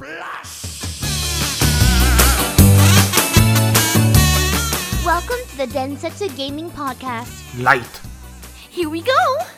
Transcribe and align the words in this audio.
Welcome 0.00 0.14
to 5.48 5.56
the 5.56 5.66
Densetsu 5.66 6.36
Gaming 6.36 6.70
Podcast. 6.70 7.60
Light. 7.60 8.00
Here 8.70 8.88
we 8.88 9.02
go! 9.02 9.57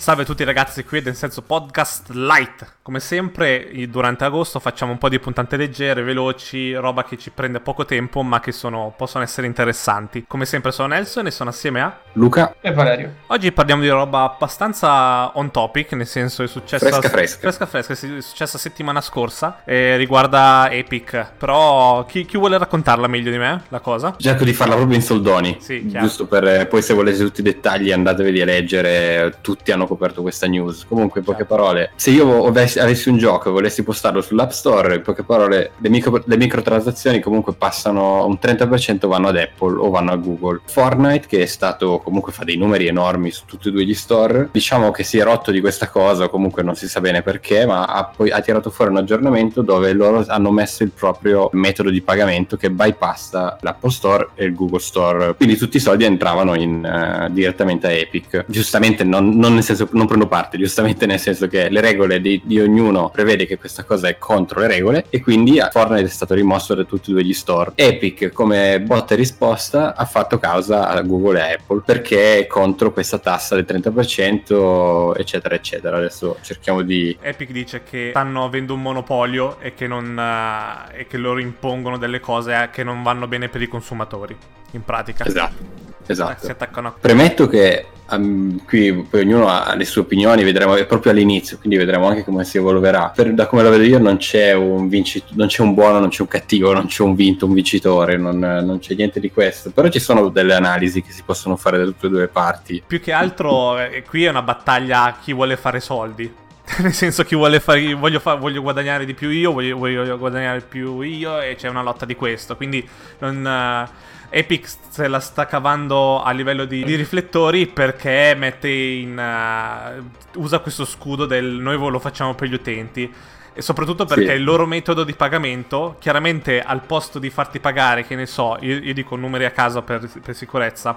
Salve 0.00 0.22
a 0.22 0.24
tutti 0.24 0.44
ragazzi, 0.44 0.82
qui 0.82 0.96
è 0.96 1.02
Densenso 1.02 1.42
Podcast 1.42 2.08
Light. 2.12 2.76
Come 2.80 3.00
sempre, 3.00 3.70
durante 3.90 4.24
agosto 4.24 4.58
facciamo 4.58 4.92
un 4.92 4.98
po' 4.98 5.10
di 5.10 5.18
puntate 5.18 5.58
leggere, 5.58 6.02
veloci, 6.02 6.72
roba 6.72 7.04
che 7.04 7.18
ci 7.18 7.28
prende 7.28 7.60
poco 7.60 7.84
tempo, 7.84 8.22
ma 8.22 8.40
che 8.40 8.50
sono- 8.50 8.94
possono 8.96 9.22
essere 9.22 9.46
interessanti. 9.46 10.24
Come 10.26 10.46
sempre 10.46 10.72
sono 10.72 10.88
Nelson 10.88 11.26
e 11.26 11.30
sono 11.30 11.50
assieme 11.50 11.82
a... 11.82 11.98
Luca, 12.14 12.54
E 12.62 12.72
Valerio. 12.72 13.16
Oggi 13.26 13.52
parliamo 13.52 13.82
di 13.82 13.90
roba 13.90 14.22
abbastanza 14.22 15.36
on 15.36 15.50
topic, 15.50 15.92
nel 15.92 16.06
senso 16.06 16.44
è 16.44 16.46
successo... 16.46 16.86
Fresca, 16.86 17.08
fresca. 17.10 17.38
Fresca 17.38 17.66
fresca, 17.66 17.92
è 17.92 18.20
successa 18.22 18.56
settimana 18.56 19.02
scorsa 19.02 19.60
e 19.66 19.98
riguarda 19.98 20.70
Epic. 20.70 21.32
Però 21.36 22.06
chi, 22.06 22.24
chi 22.24 22.38
vuole 22.38 22.56
raccontarla 22.56 23.06
meglio 23.06 23.30
di 23.30 23.38
me, 23.38 23.64
la 23.68 23.80
cosa? 23.80 24.14
cerco 24.16 24.44
di 24.44 24.54
farla 24.54 24.76
proprio 24.76 24.96
in 24.96 25.02
soldoni. 25.02 25.58
Sì, 25.60 25.84
chiaro. 25.84 26.06
giusto 26.06 26.26
per 26.26 26.44
eh, 26.44 26.64
poi 26.64 26.80
se 26.80 26.94
volete 26.94 27.18
tutti 27.18 27.40
i 27.40 27.44
dettagli 27.44 27.92
andatevi 27.92 28.40
a 28.40 28.44
leggere, 28.46 29.36
tutti 29.42 29.70
hanno 29.70 29.88
coperto 29.90 30.22
questa 30.22 30.46
news. 30.46 30.84
Comunque, 30.86 31.20
in 31.20 31.26
poche 31.26 31.44
Chiaro. 31.44 31.62
parole, 31.62 31.90
se 31.96 32.10
io 32.10 32.44
avessi, 32.46 32.78
avessi 32.78 33.08
un 33.08 33.18
gioco 33.18 33.48
e 33.48 33.52
volessi 33.52 33.82
postarlo 33.82 34.20
sull'App 34.20 34.50
Store, 34.50 34.94
in 34.96 35.02
poche 35.02 35.22
parole, 35.22 35.72
le, 35.76 35.88
micro- 35.88 36.22
le 36.24 36.36
microtransazioni 36.36 37.20
comunque 37.20 37.54
passano 37.54 38.24
un 38.26 38.38
30% 38.40 39.06
vanno 39.06 39.28
ad 39.28 39.36
Apple 39.36 39.78
o 39.78 39.90
vanno 39.90 40.12
a 40.12 40.16
Google. 40.16 40.60
Fortnite, 40.64 41.26
che 41.26 41.42
è 41.42 41.46
stato 41.46 41.98
comunque 41.98 42.32
fa 42.32 42.44
dei 42.44 42.56
numeri 42.56 42.86
enormi 42.86 43.30
su 43.30 43.44
tutti 43.44 43.68
e 43.68 43.70
due 43.72 43.84
gli 43.84 43.94
store, 43.94 44.48
diciamo 44.52 44.90
che 44.90 45.02
si 45.02 45.18
è 45.18 45.22
rotto 45.22 45.50
di 45.50 45.60
questa 45.60 45.88
cosa, 45.88 46.28
comunque 46.28 46.62
non 46.62 46.74
si 46.74 46.88
sa 46.88 47.00
bene 47.00 47.22
perché, 47.22 47.66
ma 47.66 47.84
ha 47.86 48.04
poi 48.04 48.30
ha 48.30 48.40
tirato 48.40 48.70
fuori 48.70 48.90
un 48.90 48.98
aggiornamento 48.98 49.62
dove 49.62 49.92
loro 49.92 50.24
hanno 50.26 50.50
messo 50.50 50.82
il 50.82 50.90
proprio 50.90 51.48
metodo 51.52 51.90
di 51.90 52.00
pagamento 52.00 52.56
che 52.56 52.70
bypassa 52.70 53.58
l'Apple 53.60 53.90
Store 53.90 54.28
e 54.34 54.44
il 54.44 54.54
Google 54.54 54.80
Store. 54.80 55.34
Quindi 55.34 55.56
tutti 55.56 55.76
i 55.76 55.80
soldi 55.80 56.04
entravano 56.04 56.54
in, 56.54 56.84
eh, 56.84 57.28
direttamente 57.30 57.86
a 57.86 57.90
Epic. 57.90 58.44
Giustamente, 58.46 59.04
non, 59.04 59.36
non 59.36 59.54
nel 59.54 59.62
senso, 59.62 59.79
non 59.92 60.06
prendo 60.06 60.26
parte, 60.26 60.58
giustamente 60.58 61.06
nel 61.06 61.18
senso 61.18 61.46
che 61.46 61.68
le 61.68 61.80
regole 61.80 62.20
di, 62.20 62.40
di 62.44 62.60
ognuno 62.60 63.10
prevede 63.10 63.46
che 63.46 63.58
questa 63.58 63.84
cosa 63.84 64.08
è 64.08 64.18
contro 64.18 64.60
le 64.60 64.66
regole 64.66 65.06
e 65.10 65.20
quindi 65.20 65.60
a 65.60 65.70
Fortnite 65.70 66.04
è 66.04 66.08
stato 66.08 66.34
rimosso 66.34 66.74
da 66.74 66.84
tutti 66.84 67.10
e 67.10 67.12
due 67.14 67.24
gli 67.24 67.32
store. 67.32 67.72
Epic, 67.74 68.30
come 68.32 68.80
botta 68.80 69.14
e 69.14 69.16
risposta, 69.16 69.94
ha 69.94 70.04
fatto 70.04 70.38
causa 70.38 70.88
a 70.88 71.00
Google 71.02 71.38
e 71.38 71.52
Apple 71.54 71.82
perché 71.84 72.38
è 72.38 72.46
contro 72.46 72.92
questa 72.92 73.18
tassa 73.18 73.54
del 73.54 73.64
30%, 73.66 75.16
eccetera, 75.16 75.54
eccetera. 75.54 75.96
Adesso 75.96 76.38
cerchiamo 76.42 76.82
di 76.82 77.16
Epic 77.20 77.50
dice 77.50 77.82
che 77.82 78.08
stanno 78.10 78.44
avendo 78.44 78.74
un 78.74 78.82
monopolio 78.82 79.58
e 79.60 79.74
che, 79.74 79.86
non, 79.86 80.18
eh, 80.18 81.00
e 81.00 81.06
che 81.06 81.16
loro 81.16 81.38
impongono 81.38 81.98
delle 81.98 82.20
cose 82.20 82.62
eh, 82.62 82.70
che 82.70 82.82
non 82.82 83.02
vanno 83.02 83.26
bene 83.26 83.48
per 83.48 83.62
i 83.62 83.68
consumatori, 83.68 84.36
in 84.72 84.84
pratica. 84.84 85.24
Esatto, 85.24 85.89
esatto. 86.10 86.44
Si 86.44 86.50
attaccano 86.50 86.88
a... 86.88 86.94
Premetto 86.98 87.46
che 87.46 87.86
um, 88.10 88.64
qui 88.64 88.92
poi 89.08 89.20
ognuno 89.20 89.48
ha 89.48 89.74
le 89.74 89.84
sue 89.84 90.02
opinioni, 90.02 90.42
vedremo 90.42 90.74
è 90.76 90.86
proprio 90.86 91.12
all'inizio, 91.12 91.58
quindi 91.58 91.78
vedremo 91.78 92.06
anche 92.06 92.24
come 92.24 92.44
si 92.44 92.56
evolverà. 92.56 93.12
Per- 93.14 93.32
da 93.32 93.46
come 93.46 93.62
la 93.62 93.70
vedo 93.70 93.84
io 93.84 93.98
non 93.98 94.16
c'è 94.16 94.52
un 94.52 94.88
vincitore, 94.88 95.34
non 95.36 95.46
c'è 95.46 95.62
un 95.62 95.74
buono, 95.74 95.98
non 95.98 96.08
c'è 96.08 96.22
un 96.22 96.28
cattivo, 96.28 96.72
non 96.72 96.86
c'è 96.86 97.02
un 97.02 97.14
vinto, 97.14 97.46
un 97.46 97.54
vincitore, 97.54 98.16
non, 98.16 98.38
non 98.38 98.78
c'è 98.78 98.94
niente 98.94 99.20
di 99.20 99.30
questo. 99.30 99.70
Però 99.70 99.88
ci 99.88 100.00
sono 100.00 100.28
delle 100.28 100.54
analisi 100.54 101.02
che 101.02 101.12
si 101.12 101.22
possono 101.24 101.56
fare 101.56 101.78
da 101.78 101.84
tutte 101.84 102.06
e 102.06 102.10
due 102.10 102.20
le 102.20 102.28
parti. 102.28 102.82
Più 102.86 103.00
che 103.00 103.12
altro, 103.12 103.78
eh, 103.78 104.02
qui 104.08 104.24
è 104.24 104.28
una 104.28 104.42
battaglia 104.42 105.04
a 105.04 105.16
chi 105.20 105.32
vuole 105.32 105.56
fare 105.56 105.80
soldi. 105.80 106.48
Nel 106.78 106.92
senso, 106.92 107.24
chi 107.24 107.34
vuole 107.34 107.58
fare. 107.60 107.94
Voglio, 107.94 108.20
fa- 108.20 108.34
voglio 108.34 108.62
guadagnare 108.62 109.04
di 109.04 109.14
più 109.14 109.28
io, 109.30 109.52
voglio, 109.52 109.76
voglio 109.76 110.16
guadagnare 110.18 110.60
più 110.60 111.00
io, 111.00 111.40
e 111.40 111.56
c'è 111.56 111.68
una 111.68 111.82
lotta 111.82 112.04
di 112.04 112.14
questo. 112.14 112.56
Quindi, 112.56 112.86
non. 113.18 113.46
eh, 113.46 114.08
Epic 114.32 114.72
se 114.90 115.08
la 115.08 115.18
sta 115.18 115.46
cavando 115.46 116.22
a 116.22 116.30
livello 116.30 116.64
di, 116.64 116.84
di 116.84 116.94
riflettori 116.94 117.66
perché 117.66 118.34
mette 118.36 118.68
in. 118.68 119.18
eh, 119.18 120.02
usa 120.36 120.60
questo 120.60 120.84
scudo 120.84 121.26
del 121.26 121.44
noi 121.46 121.76
lo 121.76 121.98
facciamo 121.98 122.34
per 122.34 122.46
gli 122.48 122.54
utenti. 122.54 123.12
E 123.52 123.62
soprattutto 123.62 124.04
perché 124.04 124.26
Sì. 124.28 124.32
il 124.34 124.44
loro 124.44 124.64
metodo 124.66 125.02
di 125.02 125.14
pagamento, 125.14 125.96
chiaramente 125.98 126.62
al 126.62 126.82
posto 126.82 127.18
di 127.18 127.30
farti 127.30 127.58
pagare, 127.58 128.06
che 128.06 128.14
ne 128.14 128.26
so, 128.26 128.56
io, 128.60 128.78
io 128.78 128.94
dico 128.94 129.16
numeri 129.16 129.44
a 129.44 129.50
caso 129.50 129.82
per, 129.82 130.08
per 130.22 130.36
sicurezza, 130.36 130.96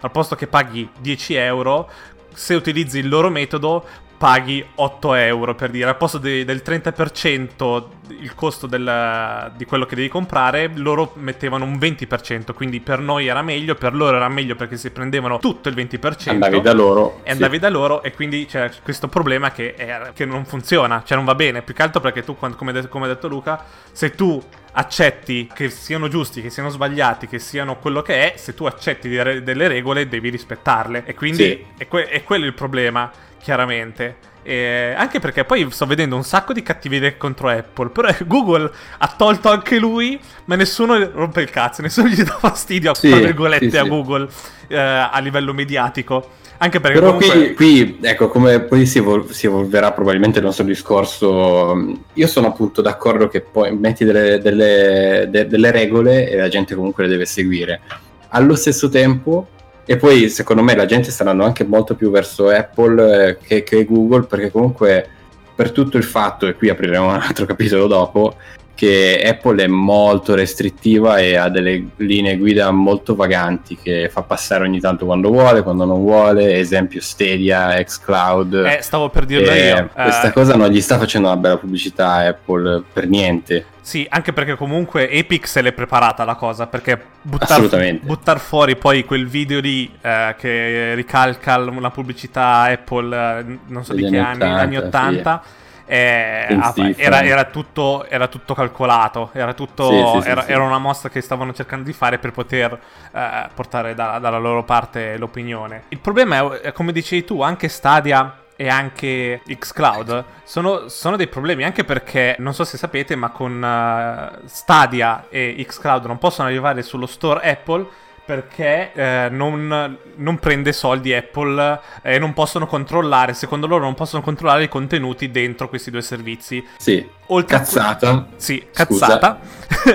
al 0.00 0.10
posto 0.10 0.36
che 0.36 0.46
paghi 0.46 0.86
10 1.00 1.34
euro, 1.36 1.88
se 2.34 2.54
utilizzi 2.54 2.98
il 2.98 3.08
loro 3.08 3.30
metodo 3.30 3.86
paghi 4.16 4.64
8 4.76 5.14
euro 5.14 5.54
per 5.54 5.70
dire. 5.70 5.88
Al 5.88 5.96
posto 5.96 6.18
de- 6.18 6.44
del 6.44 6.62
30% 6.62 7.90
il 8.20 8.34
costo 8.34 8.66
del- 8.66 9.52
di 9.56 9.64
quello 9.64 9.86
che 9.86 9.94
devi 9.94 10.08
comprare 10.08 10.70
loro 10.74 11.12
mettevano 11.16 11.64
un 11.64 11.78
20% 11.78 12.52
quindi 12.52 12.80
per 12.80 12.98
noi 12.98 13.26
era 13.28 13.40
meglio 13.40 13.74
per 13.76 13.94
loro 13.94 14.16
era 14.16 14.28
meglio 14.28 14.56
perché 14.56 14.76
si 14.76 14.90
prendevano 14.90 15.38
tutto 15.38 15.70
il 15.70 15.74
20% 15.74 16.30
Andavi 16.44 16.60
da 16.60 16.72
loro. 16.74 17.20
e 17.22 17.30
andavi 17.30 17.58
da 17.58 17.70
loro 17.70 18.02
e 18.02 18.12
quindi 18.12 18.44
c'è 18.44 18.70
questo 18.82 19.08
problema 19.08 19.52
che, 19.52 19.74
è- 19.74 20.12
che 20.14 20.26
non 20.26 20.44
funziona, 20.44 21.02
cioè 21.04 21.16
non 21.16 21.24
va 21.26 21.34
bene, 21.34 21.62
più 21.62 21.72
che 21.74 21.82
altro 21.82 22.00
perché 22.02 22.22
tu, 22.22 22.36
come, 22.36 22.52
ha 22.70 23.06
detto 23.06 23.28
Luca, 23.28 23.64
se 23.90 24.10
tu 24.14 24.42
accetti 24.76 25.48
che 25.54 25.70
siano 25.70 26.08
giusti, 26.08 26.42
che 26.42 26.50
siano 26.50 26.68
sbagliati, 26.68 27.26
che 27.26 27.38
siano 27.38 27.76
quello 27.76 28.02
che 28.02 28.32
è, 28.34 28.36
se 28.36 28.54
tu 28.54 28.64
accetti 28.66 29.08
delle 29.08 29.68
regole 29.68 30.08
devi 30.08 30.28
rispettarle. 30.30 31.04
E 31.06 31.14
quindi 31.14 31.44
Sì. 31.44 31.64
è, 31.78 31.88
que- 31.88 32.08
è 32.08 32.22
quello 32.24 32.44
il 32.44 32.54
problema, 32.54 33.10
chiaramente. 33.44 34.16
E 34.42 34.94
anche 34.96 35.20
perché 35.20 35.44
poi 35.44 35.70
sto 35.70 35.84
vedendo 35.86 36.16
un 36.16 36.24
sacco 36.24 36.54
di 36.54 36.62
cattiverie 36.62 37.18
contro 37.18 37.48
Apple. 37.48 37.90
Però 37.90 38.08
Google 38.26 38.70
ha 38.98 39.14
tolto 39.16 39.50
anche 39.50 39.78
lui, 39.78 40.18
ma 40.46 40.56
nessuno 40.56 40.98
rompe 41.12 41.42
il 41.42 41.50
cazzo, 41.50 41.82
nessuno 41.82 42.08
gli 42.08 42.22
dà 42.22 42.36
fastidio, 42.38 42.94
Sì, 42.94 43.10
tra 43.10 43.18
virgolette, 43.18 43.70
sì, 43.70 43.76
a 43.76 43.82
sì. 43.82 43.88
Google 43.88 44.28
eh, 44.68 44.76
a 44.78 45.18
livello 45.20 45.52
mediatico. 45.52 46.30
Anche 46.56 46.80
perché 46.80 46.98
Però 46.98 47.12
comunque... 47.14 47.54
qui, 47.54 47.54
qui, 47.54 47.98
ecco, 48.00 48.28
come 48.28 48.60
poi 48.60 48.86
si, 48.86 48.98
evol- 48.98 49.30
si 49.30 49.46
evolverà 49.46 49.92
probabilmente 49.92 50.38
il 50.38 50.44
nostro 50.44 50.64
discorso, 50.64 51.98
io 52.12 52.26
sono 52.26 52.46
appunto 52.46 52.80
d'accordo 52.80 53.28
che 53.28 53.40
poi 53.42 53.76
metti 53.76 54.04
delle, 54.04 54.38
delle- 54.38 55.26
de- 55.28 55.46
delle 55.46 55.70
regole 55.70 56.30
e 56.30 56.36
la 56.36 56.48
gente 56.48 56.74
comunque 56.74 57.04
le 57.04 57.10
deve 57.10 57.26
seguire. 57.26 57.80
Allo 58.28 58.54
stesso 58.54 58.88
tempo, 58.88 59.48
e 59.86 59.96
poi 59.96 60.28
secondo 60.28 60.62
me 60.62 60.74
la 60.74 60.86
gente 60.86 61.10
sta 61.10 61.22
andando 61.22 61.44
anche 61.44 61.64
molto 61.64 61.94
più 61.94 62.10
verso 62.10 62.48
Apple 62.48 63.28
eh, 63.28 63.38
che, 63.38 63.62
che 63.62 63.84
Google, 63.84 64.26
perché 64.26 64.50
comunque 64.50 65.08
per 65.54 65.70
tutto 65.72 65.96
il 65.96 66.04
fatto, 66.04 66.46
e 66.46 66.54
qui 66.54 66.68
apriremo 66.68 67.06
un 67.08 67.20
altro 67.20 67.44
capitolo 67.46 67.86
dopo, 67.86 68.36
che 68.74 69.22
Apple 69.24 69.62
è 69.62 69.66
molto 69.68 70.34
restrittiva 70.34 71.18
e 71.18 71.36
ha 71.36 71.48
delle 71.48 71.90
linee 71.98 72.36
guida 72.36 72.72
molto 72.72 73.14
vaganti 73.14 73.78
che 73.80 74.08
fa 74.10 74.22
passare 74.22 74.64
ogni 74.64 74.80
tanto 74.80 75.04
quando 75.04 75.28
vuole, 75.28 75.62
quando 75.62 75.84
non 75.84 76.00
vuole, 76.00 76.56
esempio 76.56 77.00
Stadia, 77.00 77.80
xCloud. 77.82 78.54
Eh, 78.54 78.82
stavo 78.82 79.10
per 79.10 79.26
dirlo 79.26 79.52
io. 79.52 79.90
Questa 79.94 80.28
Eh, 80.28 80.32
cosa 80.32 80.56
non 80.56 80.70
gli 80.70 80.80
sta 80.80 80.98
facendo 80.98 81.28
una 81.28 81.36
bella 81.36 81.56
pubblicità 81.56 82.10
a 82.14 82.26
Apple 82.28 82.82
per 82.92 83.06
niente. 83.06 83.64
Sì, 83.84 84.06
anche 84.08 84.32
perché 84.32 84.56
comunque 84.56 85.10
Epic 85.10 85.46
se 85.46 85.60
l'è 85.60 85.72
preparata 85.72 86.24
la 86.24 86.36
cosa, 86.36 86.66
perché 86.66 86.98
buttar, 87.20 88.00
buttar 88.00 88.40
fuori 88.40 88.76
poi 88.76 89.04
quel 89.04 89.26
video 89.28 89.60
lì 89.60 89.94
eh, 90.00 90.34
che 90.38 90.94
ricalca 90.94 91.58
la 91.58 91.90
pubblicità 91.90 92.62
Apple, 92.62 93.14
eh, 93.14 93.58
non 93.66 93.84
so 93.84 93.92
di 93.92 94.08
che 94.08 94.18
anni 94.18 94.42
anni, 94.42 94.58
anni 94.58 94.76
80, 94.78 94.86
80, 94.86 95.42
eh, 95.84 96.56
ah, 96.58 96.72
era, 96.96 97.22
era 97.24 97.44
tutto, 97.44 98.06
era 98.08 98.26
tutto 98.26 98.54
calcolato, 98.54 99.28
era, 99.34 99.52
tutto, 99.52 99.90
Sì, 99.90 100.16
sì, 100.16 100.22
sì, 100.22 100.28
era, 100.30 100.42
sì. 100.44 100.52
era 100.52 100.62
una 100.62 100.78
mossa 100.78 101.10
che 101.10 101.20
stavano 101.20 101.52
cercando 101.52 101.84
di 101.84 101.92
fare 101.92 102.18
per 102.18 102.32
poter 102.32 102.80
eh, 103.12 103.48
portare 103.52 103.94
da- 103.94 104.18
dalla 104.18 104.38
loro 104.38 104.64
parte 104.64 105.18
l'opinione. 105.18 105.82
Il 105.88 105.98
problema 105.98 106.58
è, 106.58 106.68
eh, 106.68 106.72
come 106.72 106.90
dicevi 106.90 107.24
tu, 107.24 107.42
anche 107.42 107.68
Stadia 107.68 108.43
e 108.56 108.68
anche 108.68 109.40
Xcloud 109.46 110.24
sono, 110.44 110.88
sono 110.88 111.16
dei 111.16 111.26
problemi 111.26 111.64
anche 111.64 111.84
perché 111.84 112.36
non 112.38 112.54
so 112.54 112.64
se 112.64 112.76
sapete 112.76 113.16
ma 113.16 113.30
con 113.30 113.62
eh, 113.62 114.40
Stadia 114.46 115.26
e 115.28 115.64
Xcloud 115.66 116.04
non 116.06 116.18
possono 116.18 116.48
arrivare 116.48 116.82
sullo 116.82 117.06
store 117.06 117.48
Apple 117.50 117.86
perché 118.24 118.92
eh, 118.94 119.28
non, 119.30 119.98
non 120.16 120.38
prende 120.38 120.72
soldi 120.72 121.12
Apple 121.12 121.78
e 122.00 122.18
non 122.18 122.32
possono 122.32 122.66
controllare, 122.66 123.34
secondo 123.34 123.66
loro 123.66 123.84
non 123.84 123.92
possono 123.92 124.22
controllare 124.22 124.62
i 124.64 124.68
contenuti 124.68 125.30
dentro 125.30 125.68
questi 125.68 125.90
due 125.90 126.00
servizi. 126.00 126.66
Sì, 126.78 127.06
Oltre 127.26 127.56
a- 127.56 127.58
cazzata. 127.58 128.26
sì, 128.36 128.66
Scusa. 128.70 129.18
cazzata. 129.18 129.40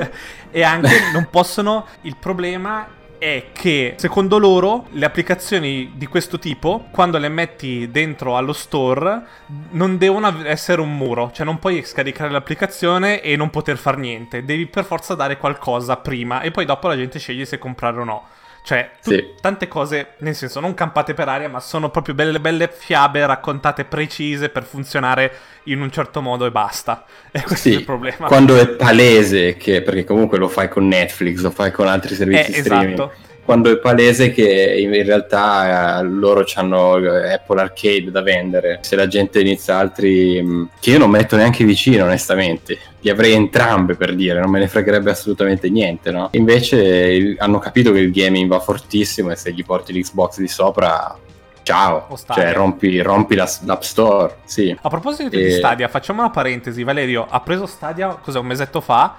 e 0.52 0.62
anche 0.62 1.10
non 1.12 1.28
possono. 1.32 1.88
Il 2.02 2.18
problema 2.18 2.88
è 3.20 3.48
che 3.52 3.96
secondo 3.98 4.40
loro 4.40 4.88
le 4.92 5.06
applicazioni 5.06 5.92
di 5.96 6.08
questo 6.08 6.40
tipo, 6.40 6.88
quando 6.92 7.18
le 7.18 7.30
metti 7.30 7.92
dentro 7.92 8.38
allo 8.38 8.54
store, 8.54 9.22
non 9.72 9.98
devono 9.98 10.34
essere 10.46 10.82
un 10.82 10.96
muro. 10.96 11.30
Cioè 11.32 11.46
non 11.46 11.60
puoi 11.60 11.84
scaricare 11.84 12.32
l'applicazione 12.32 13.22
e 13.22 13.36
non 13.36 13.50
poter 13.50 13.78
fare 13.78 13.98
niente. 13.98 14.44
Devi 14.44 14.66
per 14.66 14.86
forza 14.86 15.14
dare 15.14 15.38
qualcosa 15.38 15.98
prima 15.98 16.42
e 16.42 16.50
poi 16.50 16.66
dopo 16.66 16.88
la 16.88 16.96
gente 16.96 17.20
sceglie 17.20 17.46
se 17.46 17.60
comprare 17.60 18.00
o 18.00 18.04
no. 18.04 18.28
Cioè, 18.70 18.88
tu- 19.02 19.10
Sì. 19.10 19.34
tante 19.42 19.68
cose, 19.68 20.10
nel 20.20 20.36
senso, 20.36 20.60
non 20.60 20.76
campate 20.76 21.16
per 21.16 21.28
aria, 21.28 21.50
ma 21.50 21.60
sono 21.60 21.90
proprio 21.90 22.14
belle 22.14 22.40
belle 22.40 22.70
fiabe 22.72 23.26
raccontate 23.26 23.84
precise 23.84 24.50
per 24.50 24.62
funzionare 24.64 25.32
in 25.64 25.82
un 25.82 25.90
certo 25.92 26.22
modo 26.22 26.46
e 26.46 26.52
basta. 26.52 27.04
E 27.32 27.42
questo 27.42 27.70
Sì, 27.70 27.74
è 27.74 27.78
il 27.80 27.84
problema. 27.84 28.28
quando 28.28 28.56
è 28.58 28.68
palese 28.68 29.56
che, 29.58 29.82
perché 29.82 30.04
comunque 30.04 30.38
lo 30.38 30.48
fai 30.48 30.70
con 30.70 30.88
Netflix, 30.88 31.40
lo 31.42 31.50
fai 31.50 31.72
con 31.72 31.88
altri 31.88 32.14
servizi 32.14 32.52
Eh, 32.52 32.60
streaming. 32.62 32.94
esatto. 32.94 33.14
Quando 33.50 33.72
è 33.72 33.80
palese 33.80 34.30
che 34.32 34.76
in 34.78 34.92
realtà 35.04 36.00
eh, 36.00 36.04
loro 36.04 36.46
hanno 36.54 36.98
Apple 36.98 37.60
Arcade 37.60 38.12
da 38.12 38.22
vendere, 38.22 38.78
se 38.82 38.96
la 38.96 39.08
gente 39.08 39.40
inizia 39.40 39.76
altri 39.76 40.40
mh, 40.40 40.70
che 40.80 40.92
io 40.92 41.00
non 41.00 41.10
metto 41.10 41.36
neanche 41.36 41.64
vicino, 41.64 42.04
onestamente, 42.04 42.78
li 43.00 43.10
avrei 43.10 43.34
entrambe 43.34 43.96
per 43.96 44.14
dire, 44.14 44.40
non 44.40 44.52
me 44.52 44.60
ne 44.60 44.68
fregherebbe 44.68 45.10
assolutamente 45.10 45.68
niente, 45.72 46.12
no? 46.12 46.28
Invece 46.34 47.34
hanno 47.40 47.58
capito 47.58 47.92
che 47.92 47.98
il 47.98 48.12
gaming 48.12 48.48
va 48.48 48.60
fortissimo 48.60 49.32
e 49.32 49.36
se 49.36 49.52
gli 49.52 49.66
porti 49.66 49.94
l'Xbox 49.94 50.38
di 50.38 50.48
sopra, 50.48 51.18
ciao, 51.64 52.06
cioè 52.32 52.54
rompi, 52.54 53.02
rompi 53.02 53.34
la- 53.34 53.50
l'App 53.66 53.82
Store, 53.82 54.36
sì. 54.44 54.78
A 54.80 54.90
proposito 54.90 55.28
di 55.30 55.46
Eh, 55.46 55.52
Stadia, 55.54 55.88
facciamo 55.88 56.20
una 56.22 56.30
parentesi. 56.30 56.84
Valerio 56.84 57.26
ha 57.28 57.40
preso 57.40 57.66
Stadia, 57.66 58.10
cos'è, 58.10 58.38
un 58.38 58.46
mesetto 58.46 58.80
fa? 58.80 59.16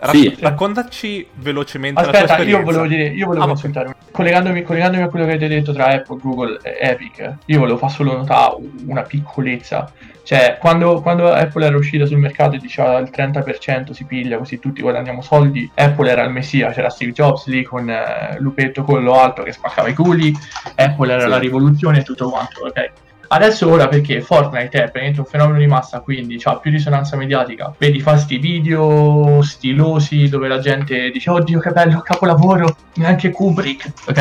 Rac- 0.00 0.16
Sì. 0.16 0.36
Raccontaci 0.40 1.26
velocemente 1.34 2.00
Aspetta, 2.00 2.38
io 2.38 2.62
volevo 2.62 2.86
dire, 2.86 3.04
io 3.08 3.26
volevo 3.26 3.44
Ah, 3.44 3.48
consultare. 3.48 3.94
Collegandomi, 4.10 4.62
collegandomi 4.62 5.02
a 5.02 5.08
quello 5.08 5.26
che 5.26 5.32
avete 5.32 5.48
detto 5.48 5.72
tra 5.72 5.86
Apple, 5.86 6.18
Google 6.20 6.58
e 6.62 6.78
Epic, 6.80 7.34
io 7.44 7.58
volevo 7.58 7.76
fare 7.78 7.92
solo 7.92 8.16
notare 8.16 8.56
una 8.86 9.02
piccolezza. 9.02 9.92
Cioè, 10.22 10.58
quando, 10.60 11.00
quando 11.00 11.30
Apple 11.32 11.66
era 11.66 11.76
uscita 11.76 12.06
sul 12.06 12.18
mercato 12.18 12.54
e 12.54 12.58
diceva 12.58 12.98
il 12.98 13.10
30% 13.12 13.90
si 13.92 14.04
piglia 14.04 14.38
così 14.38 14.58
tutti 14.58 14.80
guadagniamo 14.80 15.22
soldi, 15.22 15.68
Apple 15.74 16.08
era 16.10 16.22
il 16.22 16.30
messia, 16.30 16.70
c'era 16.70 16.88
Steve 16.88 17.12
Jobs 17.12 17.46
lì 17.46 17.62
con 17.64 17.88
eh, 17.90 18.36
Lupetto 18.38 18.84
collo 18.84 19.14
alto 19.14 19.42
che 19.42 19.52
spaccava 19.52 19.88
i 19.88 19.94
culi, 19.94 20.32
Apple 20.76 21.12
era 21.12 21.22
Sì. 21.24 21.28
la 21.28 21.38
rivoluzione 21.38 21.98
e 22.00 22.02
tutto 22.04 22.30
quanto, 22.30 22.60
ok? 22.64 22.90
Adesso 23.32 23.70
ora 23.70 23.86
perché 23.86 24.20
Fortnite 24.22 24.76
è 24.76 24.82
praticamente 24.82 25.20
un 25.20 25.26
fenomeno 25.26 25.58
di 25.58 25.66
massa, 25.68 26.00
quindi 26.00 26.40
ha 26.42 26.56
più 26.56 26.72
risonanza 26.72 27.16
mediatica. 27.16 27.72
Vedi, 27.78 28.00
fa 28.00 28.16
sti 28.16 28.38
video 28.38 29.40
stilosi 29.42 30.28
dove 30.28 30.48
la 30.48 30.58
gente 30.58 31.10
dice 31.10 31.30
oddio 31.30 31.60
che 31.60 31.70
bello, 31.70 32.00
capolavoro, 32.00 32.74
neanche 32.94 33.30
Kubrick, 33.30 33.92
ok? 34.08 34.18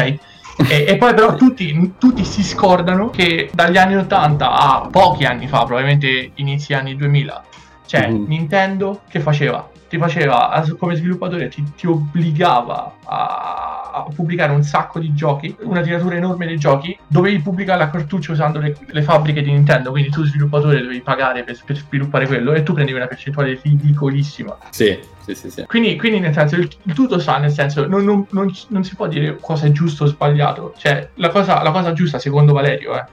E, 0.67 0.85
e 0.87 0.97
poi 0.97 1.13
però 1.15 1.33
tutti, 1.33 1.95
tutti 1.97 2.23
si 2.23 2.43
scordano 2.43 3.09
che 3.09 3.49
dagli 3.51 3.77
anni 3.77 3.95
80 3.95 4.51
a 4.51 4.87
pochi 4.91 5.25
anni 5.25 5.47
fa, 5.47 5.63
probabilmente 5.63 6.31
inizi 6.35 6.73
anni 6.75 6.95
2000, 6.95 7.43
cioè 7.87 8.09
Mhm. 8.09 8.25
Nintendo 8.27 9.01
che 9.09 9.21
faceva? 9.21 9.67
Ti 9.89 9.97
faceva, 9.97 10.63
come 10.77 10.95
sviluppatore, 10.95 11.47
ti, 11.47 11.63
ti 11.75 11.87
obbligava 11.87 12.93
a, 13.05 13.88
a 13.91 14.07
pubblicare 14.13 14.51
un 14.51 14.63
sacco 14.63 14.99
di 14.99 15.13
giochi, 15.13 15.55
una 15.61 15.81
tiratura 15.81 16.15
enorme 16.15 16.47
di 16.47 16.57
giochi, 16.57 16.97
dovevi 17.07 17.39
pubblicare 17.39 17.79
la 17.79 17.89
cartuccia 17.89 18.31
usando 18.31 18.59
le, 18.59 18.75
le 18.85 19.01
fabbriche 19.01 19.41
di 19.41 19.51
Nintendo, 19.51 19.91
quindi 19.91 20.09
tu 20.09 20.23
sviluppatore 20.23 20.81
dovevi 20.81 21.01
pagare 21.01 21.43
per, 21.43 21.57
per 21.65 21.77
sviluppare 21.77 22.27
quello 22.27 22.53
e 22.53 22.63
tu 22.63 22.73
prendevi 22.73 22.97
una 22.97 23.07
percentuale 23.07 23.59
ridicolissima. 23.61 24.57
Sì, 24.69 24.97
sì, 25.23 25.35
sì, 25.35 25.49
sì. 25.49 25.63
Quindi, 25.65 25.95
quindi 25.97 26.19
nel 26.19 26.33
senso, 26.33 26.55
il, 26.55 26.69
il 26.83 26.93
tutto 26.93 27.19
sta 27.19 27.37
nel 27.37 27.51
senso, 27.51 27.87
non, 27.87 28.03
non- 28.03 28.25
non- 28.31 28.51
non 28.69 28.83
si 28.83 28.95
può 28.95 29.07
dire 29.07 29.37
cosa 29.39 29.67
è 29.67 29.71
giusto 29.71 30.03
o 30.03 30.07
sbagliato. 30.07 30.73
Cioè, 30.77 31.09
la 31.15 31.29
cosa, 31.29 31.61
la 31.61 31.71
cosa 31.71 31.93
giusta, 31.93 32.19
secondo 32.19 32.53
Valerio, 32.53 32.95
eh, 32.95 33.05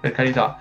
per 0.00 0.12
carità, 0.12 0.56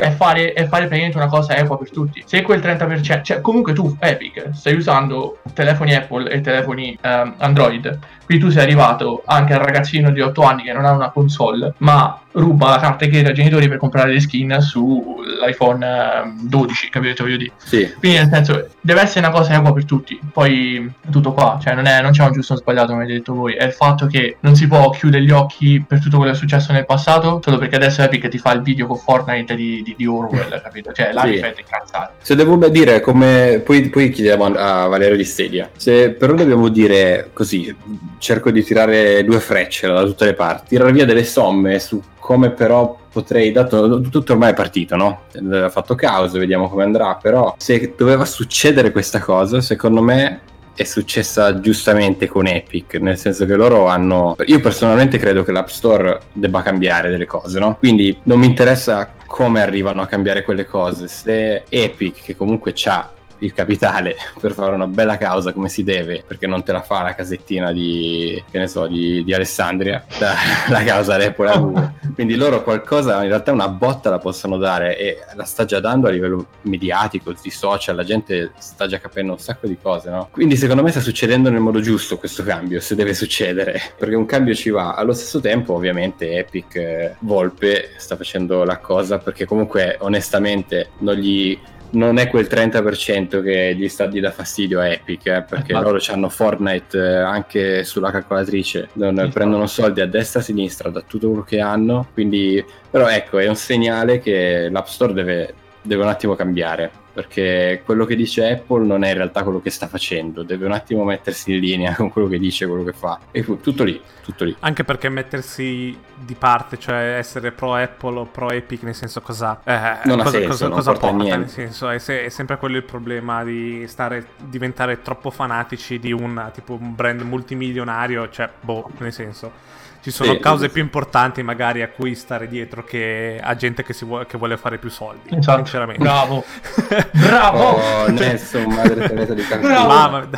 è 0.00 0.10
fare, 0.10 0.52
è 0.52 0.66
fare 0.66 0.86
praticamente 0.86 1.16
una 1.16 1.28
cosa 1.28 1.56
equa 1.56 1.78
per 1.78 1.90
tutti. 1.90 2.22
Se 2.26 2.42
quel 2.42 2.60
30%, 2.60 3.22
cioè 3.22 3.40
comunque 3.40 3.72
tu, 3.72 3.96
Epic, 4.00 4.50
stai 4.52 4.74
usando 4.74 5.38
telefoni 5.54 5.94
Apple 5.94 6.28
e 6.28 6.40
telefoni 6.40 6.98
ehm, 7.00 7.34
Android, 7.38 7.98
quindi 8.30 8.46
tu 8.46 8.52
sei 8.52 8.62
arrivato 8.62 9.22
anche 9.26 9.54
al 9.54 9.58
ragazzino 9.58 10.12
di 10.12 10.20
8 10.20 10.42
anni 10.42 10.62
che 10.62 10.72
non 10.72 10.84
ha 10.84 10.92
una 10.92 11.10
console, 11.10 11.74
ma 11.78 12.20
ruba 12.32 12.68
la 12.70 12.78
carta 12.78 13.06
che 13.06 13.24
ai 13.24 13.34
genitori 13.34 13.68
per 13.68 13.78
comprare 13.78 14.12
le 14.12 14.20
skin 14.20 14.56
sull'iPhone 14.60 15.84
ehm, 16.22 16.48
12, 16.48 16.88
capito 16.88 17.14
che 17.14 17.22
voglio 17.22 17.36
dire? 17.36 17.52
Sì, 17.56 17.92
Quindi 17.98 18.18
nel 18.18 18.28
senso, 18.30 18.68
deve 18.80 19.00
essere 19.02 19.26
una 19.26 19.30
cosa 19.36 19.54
equa 19.54 19.72
per 19.72 19.84
tutti. 19.84 20.18
Poi 20.32 20.90
tutto 21.10 21.32
qua, 21.32 21.58
cioè 21.62 21.74
non, 21.74 21.86
è, 21.86 22.00
non 22.00 22.12
c'è 22.12 22.24
un 22.24 22.32
giusto 22.32 22.54
o 22.54 22.56
sbagliato, 22.56 22.88
come 22.92 23.02
avete 23.02 23.18
detto 23.18 23.34
voi. 23.34 23.54
È 23.54 23.64
il 23.64 23.72
fatto 23.72 24.06
che 24.06 24.36
non 24.40 24.54
si 24.54 24.66
può 24.66 24.90
chiudere 24.90 25.22
gli 25.24 25.30
occhi 25.30 25.84
per 25.86 26.00
tutto 26.00 26.16
quello 26.18 26.30
che 26.32 26.36
è 26.36 26.40
successo 26.40 26.72
nel 26.72 26.86
passato, 26.86 27.40
solo 27.42 27.58
perché 27.58 27.76
adesso 27.76 28.02
Epic 28.02 28.28
ti 28.28 28.38
fa 28.38 28.52
il 28.52 28.62
video 28.62 28.86
con 28.86 28.96
Fortnite 28.96 29.54
di, 29.56 29.82
di, 29.82 29.94
di 29.96 30.06
Orwell, 30.06 30.60
capito? 30.62 30.92
Cioè 30.92 31.12
là 31.12 31.22
Sì. 31.22 31.28
mi 31.30 31.36
incazzare. 31.58 32.12
Se 32.20 32.34
devo 32.34 32.56
dire 32.68 33.00
come. 33.00 33.60
Poi, 33.64 33.88
poi 33.88 34.10
chiediamo 34.10 34.44
a 34.46 34.86
Valerio 34.86 35.16
di 35.16 35.24
Stadia. 35.24 35.68
Se 35.76 36.10
però 36.10 36.34
dobbiamo 36.34 36.68
dire 36.68 37.30
così, 37.32 37.74
cerco 38.18 38.50
di 38.50 38.62
tirare 38.62 39.24
due 39.24 39.40
frecce 39.40 39.86
da 39.88 40.04
tutte 40.04 40.24
le 40.24 40.34
parti, 40.34 40.68
tirare 40.70 40.92
via 40.92 41.04
delle 41.04 41.24
somme 41.24 41.78
su 41.78 42.00
come 42.30 42.50
però 42.50 42.96
potrei, 43.10 43.50
dato 43.50 44.00
tutto 44.02 44.34
ormai 44.34 44.52
è 44.52 44.54
partito, 44.54 44.94
no? 44.94 45.22
Ha 45.50 45.68
fatto 45.68 45.96
caos, 45.96 46.30
vediamo 46.30 46.68
come 46.68 46.84
andrà, 46.84 47.18
però 47.20 47.56
se 47.58 47.92
doveva 47.96 48.24
succedere 48.24 48.92
questa 48.92 49.18
cosa, 49.18 49.60
secondo 49.60 50.00
me 50.00 50.42
è 50.76 50.84
successa 50.84 51.58
giustamente 51.58 52.28
con 52.28 52.46
Epic, 52.46 52.94
nel 53.00 53.18
senso 53.18 53.46
che 53.46 53.56
loro 53.56 53.88
hanno... 53.88 54.36
Io 54.46 54.60
personalmente 54.60 55.18
credo 55.18 55.42
che 55.42 55.50
l'App 55.50 55.66
Store 55.66 56.20
debba 56.32 56.62
cambiare 56.62 57.10
delle 57.10 57.26
cose, 57.26 57.58
no? 57.58 57.74
Quindi 57.76 58.16
non 58.22 58.38
mi 58.38 58.46
interessa 58.46 59.12
come 59.26 59.60
arrivano 59.60 60.00
a 60.00 60.06
cambiare 60.06 60.44
quelle 60.44 60.66
cose, 60.66 61.08
se 61.08 61.64
Epic, 61.68 62.22
che 62.22 62.36
comunque 62.36 62.70
c'ha 62.76 63.10
il 63.40 63.52
capitale 63.52 64.16
per 64.40 64.52
fare 64.52 64.74
una 64.74 64.86
bella 64.86 65.16
causa 65.16 65.52
come 65.52 65.68
si 65.68 65.84
deve, 65.84 66.22
perché 66.26 66.46
non 66.46 66.62
te 66.62 66.72
la 66.72 66.82
fa 66.82 67.02
la 67.02 67.14
casettina 67.14 67.72
di, 67.72 68.42
che 68.50 68.58
ne 68.58 68.66
so, 68.66 68.86
di, 68.86 69.22
di 69.24 69.34
Alessandria, 69.34 70.04
la, 70.18 70.34
la 70.68 70.82
causa 70.82 71.16
Apple 71.16 71.50
a 71.50 71.58
Google. 71.58 71.94
Quindi 72.14 72.34
loro 72.34 72.62
qualcosa, 72.62 73.22
in 73.22 73.28
realtà 73.28 73.52
una 73.52 73.68
botta 73.68 74.10
la 74.10 74.18
possono 74.18 74.56
dare 74.56 74.96
e 74.98 75.18
la 75.34 75.44
sta 75.44 75.64
già 75.64 75.80
dando 75.80 76.08
a 76.08 76.10
livello 76.10 76.46
mediatico, 76.62 77.32
di 77.40 77.50
social, 77.50 77.96
la 77.96 78.04
gente 78.04 78.52
sta 78.58 78.86
già 78.86 78.98
capendo 78.98 79.32
un 79.32 79.38
sacco 79.38 79.66
di 79.66 79.78
cose, 79.80 80.10
no? 80.10 80.28
Quindi 80.30 80.56
secondo 80.56 80.82
me 80.82 80.90
sta 80.90 81.00
succedendo 81.00 81.50
nel 81.50 81.60
modo 81.60 81.80
giusto 81.80 82.18
questo 82.18 82.42
cambio, 82.42 82.80
se 82.80 82.94
deve 82.94 83.14
succedere, 83.14 83.80
perché 83.96 84.14
un 84.14 84.26
cambio 84.26 84.54
ci 84.54 84.70
va. 84.70 84.94
Allo 84.94 85.12
stesso 85.12 85.40
tempo 85.40 85.74
ovviamente 85.74 86.36
Epic 86.36 86.74
eh, 86.76 87.14
Volpe 87.20 87.90
sta 87.96 88.16
facendo 88.16 88.64
la 88.64 88.78
cosa 88.78 89.18
perché 89.18 89.44
comunque 89.44 89.96
onestamente 90.00 90.90
non 90.98 91.14
gli 91.14 91.58
non 91.92 92.18
è 92.18 92.28
quel 92.28 92.46
30% 92.48 93.40
che 93.42 93.74
gli 93.76 93.88
sta 93.88 94.06
di 94.06 94.20
dà 94.20 94.30
fastidio 94.30 94.80
a 94.80 94.88
Epic, 94.88 95.26
eh, 95.26 95.42
perché 95.42 95.72
Ma- 95.72 95.80
loro 95.80 95.98
hanno 96.08 96.28
Fortnite 96.28 96.96
eh, 96.98 97.16
anche 97.16 97.84
sulla 97.84 98.10
calcolatrice, 98.10 98.88
non- 98.94 99.16
Sì, 99.24 99.28
prendono 99.32 99.66
soldi 99.66 100.00
a 100.00 100.06
destra 100.06 100.40
e 100.40 100.42
a 100.42 100.44
sinistra 100.46 100.88
da 100.90 101.02
tutto 101.06 101.28
quello 101.28 101.42
che 101.44 101.60
hanno, 101.60 102.08
quindi 102.12 102.64
però 102.90 103.08
ecco 103.08 103.38
è 103.38 103.48
un 103.48 103.56
segnale 103.56 104.18
che 104.20 104.68
l'App 104.70 104.86
Store 104.86 105.12
deve, 105.12 105.54
deve 105.82 106.02
un 106.02 106.08
attimo 106.08 106.34
cambiare, 106.34 106.90
perché 107.12 107.82
quello 107.84 108.04
che 108.04 108.14
dice 108.16 108.50
Apple 108.50 108.84
non 108.86 109.02
è 109.04 109.08
in 109.08 109.14
realtà 109.14 109.42
quello 109.42 109.60
che 109.60 109.70
sta 109.70 109.88
facendo, 109.88 110.42
deve 110.42 110.66
un 110.66 110.72
attimo 110.72 111.04
mettersi 111.04 111.52
in 111.52 111.60
linea 111.60 111.94
con 111.96 112.10
quello 112.10 112.28
che 112.28 112.38
dice, 112.38 112.66
quello 112.66 112.84
che 112.84 112.92
fa, 112.92 113.18
e 113.30 113.44
tutto 113.60 113.82
lì, 113.84 114.00
tutto 114.22 114.44
lì. 114.44 114.54
Anche 114.60 114.84
perché 114.84 115.08
mettersi 115.08 115.96
di 116.14 116.34
parte, 116.34 116.78
cioè 116.78 117.16
essere 117.18 117.52
pro 117.52 117.74
Apple 117.74 118.18
o 118.18 118.24
pro 118.26 118.50
Epic, 118.50 118.82
nel 118.82 118.94
senso 118.94 119.20
cosa, 119.20 119.60
eh, 119.64 119.98
Non 120.04 120.20
ha 120.20 120.24
cosa, 120.24 120.38
senso, 120.38 120.48
cosa, 120.48 120.66
non 120.68 120.76
cosa 120.76 120.92
porta 120.92 121.06
porta? 121.08 121.22
niente. 121.22 121.38
Nel 121.38 121.48
senso, 121.48 121.88
è, 121.88 121.98
se- 121.98 122.24
è 122.24 122.28
sempre 122.28 122.56
quello 122.58 122.76
il 122.76 122.84
problema 122.84 123.42
di 123.44 123.84
stare, 123.86 124.28
diventare 124.38 125.02
troppo 125.02 125.30
fanatici 125.30 125.98
di 125.98 126.12
un 126.12 126.50
tipo 126.52 126.74
un 126.74 126.94
brand 126.94 127.20
multimilionario, 127.22 128.28
cioè, 128.28 128.48
boh, 128.60 128.90
nel 128.98 129.12
senso. 129.12 129.68
Ci 130.02 130.10
sono 130.10 130.32
Sì, 130.32 130.38
cause 130.38 130.66
sì. 130.66 130.72
più 130.72 130.82
importanti 130.82 131.42
magari 131.42 131.82
a 131.82 131.88
cui 131.88 132.14
stare 132.14 132.48
dietro 132.48 132.84
che 132.84 133.38
a 133.42 133.54
gente 133.54 133.82
che, 133.82 133.92
si 133.92 134.04
vuole, 134.04 134.26
che 134.26 134.38
vuole 134.38 134.56
fare 134.56 134.78
più 134.78 134.88
soldi. 134.88 135.36
Esatto. 135.36 135.58
Sinceramente. 135.58 136.02
Bravo. 136.02 136.44
Bravo. 137.12 137.58
Oh, 137.58 138.08
Nelson, 138.08 138.64
madre 138.72 139.08
Teresa 139.08 139.34
di. 139.34 139.42
Bravo. 139.42 139.86
Mamma, 139.86 140.28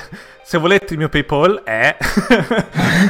se 0.43 0.59
volete 0.59 0.93
il 0.95 0.99
mio 0.99 1.09
PayPal 1.09 1.63
è. 1.63 1.97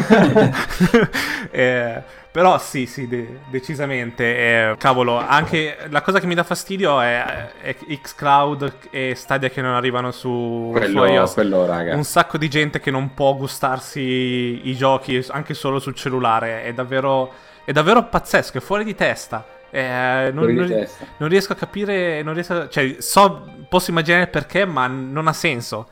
Eh, 1.55 2.03
però 2.33 2.59
sì, 2.59 2.87
sì, 2.87 3.07
de- 3.07 3.41
decisamente. 3.51 4.25
eh, 4.71 4.75
cavolo, 4.79 5.19
anche 5.19 5.77
la 5.91 6.01
cosa 6.01 6.19
che 6.19 6.27
mi 6.27 6.35
dà 6.35 6.43
fastidio 6.43 6.99
è, 7.01 7.51
è 7.61 7.77
Xcloud 8.01 8.73
e 8.91 9.15
Stadia 9.15 9.51
che 9.51 9.61
non 9.61 9.75
arrivano 9.75 10.11
su, 10.11 10.71
Quello, 10.73 11.05
iOS. 11.07 11.35
quello 11.35 11.67
raga. 11.67 11.95
Un 11.95 12.05
sacco 12.05 12.39
di 12.39 12.49
gente 12.49 12.81
che 12.81 12.91
non 12.91 13.13
può 13.15 13.35
gustarsi 13.37 14.01
i 14.69 14.75
giochi 14.75 15.25
anche 15.31 15.53
solo 15.55 15.79
sul 15.79 15.95
cellulare. 15.95 16.63
È 16.65 16.73
davvero, 16.73 17.33
è 17.65 17.73
davvero 17.73 18.03
pazzesco, 18.05 18.59
è 18.59 18.61
fuori 18.63 18.85
di 18.85 18.95
testa. 18.95 19.47
Eh, 19.71 20.31
non, 20.33 20.53
non- 20.53 20.67
testa. 20.69 21.07
non 21.19 21.29
riesco 21.29 21.53
a 21.53 21.57
capire, 21.57 22.23
non 22.23 22.35
riesco 22.35 22.55
a- 22.55 22.69
cioè, 22.69 22.97
so, 22.99 23.47
posso 23.69 23.91
immaginare 23.91 24.25
il 24.25 24.29
perché, 24.31 24.65
ma 24.65 24.87
non 24.87 25.29
ha 25.29 25.33
senso. 25.33 25.87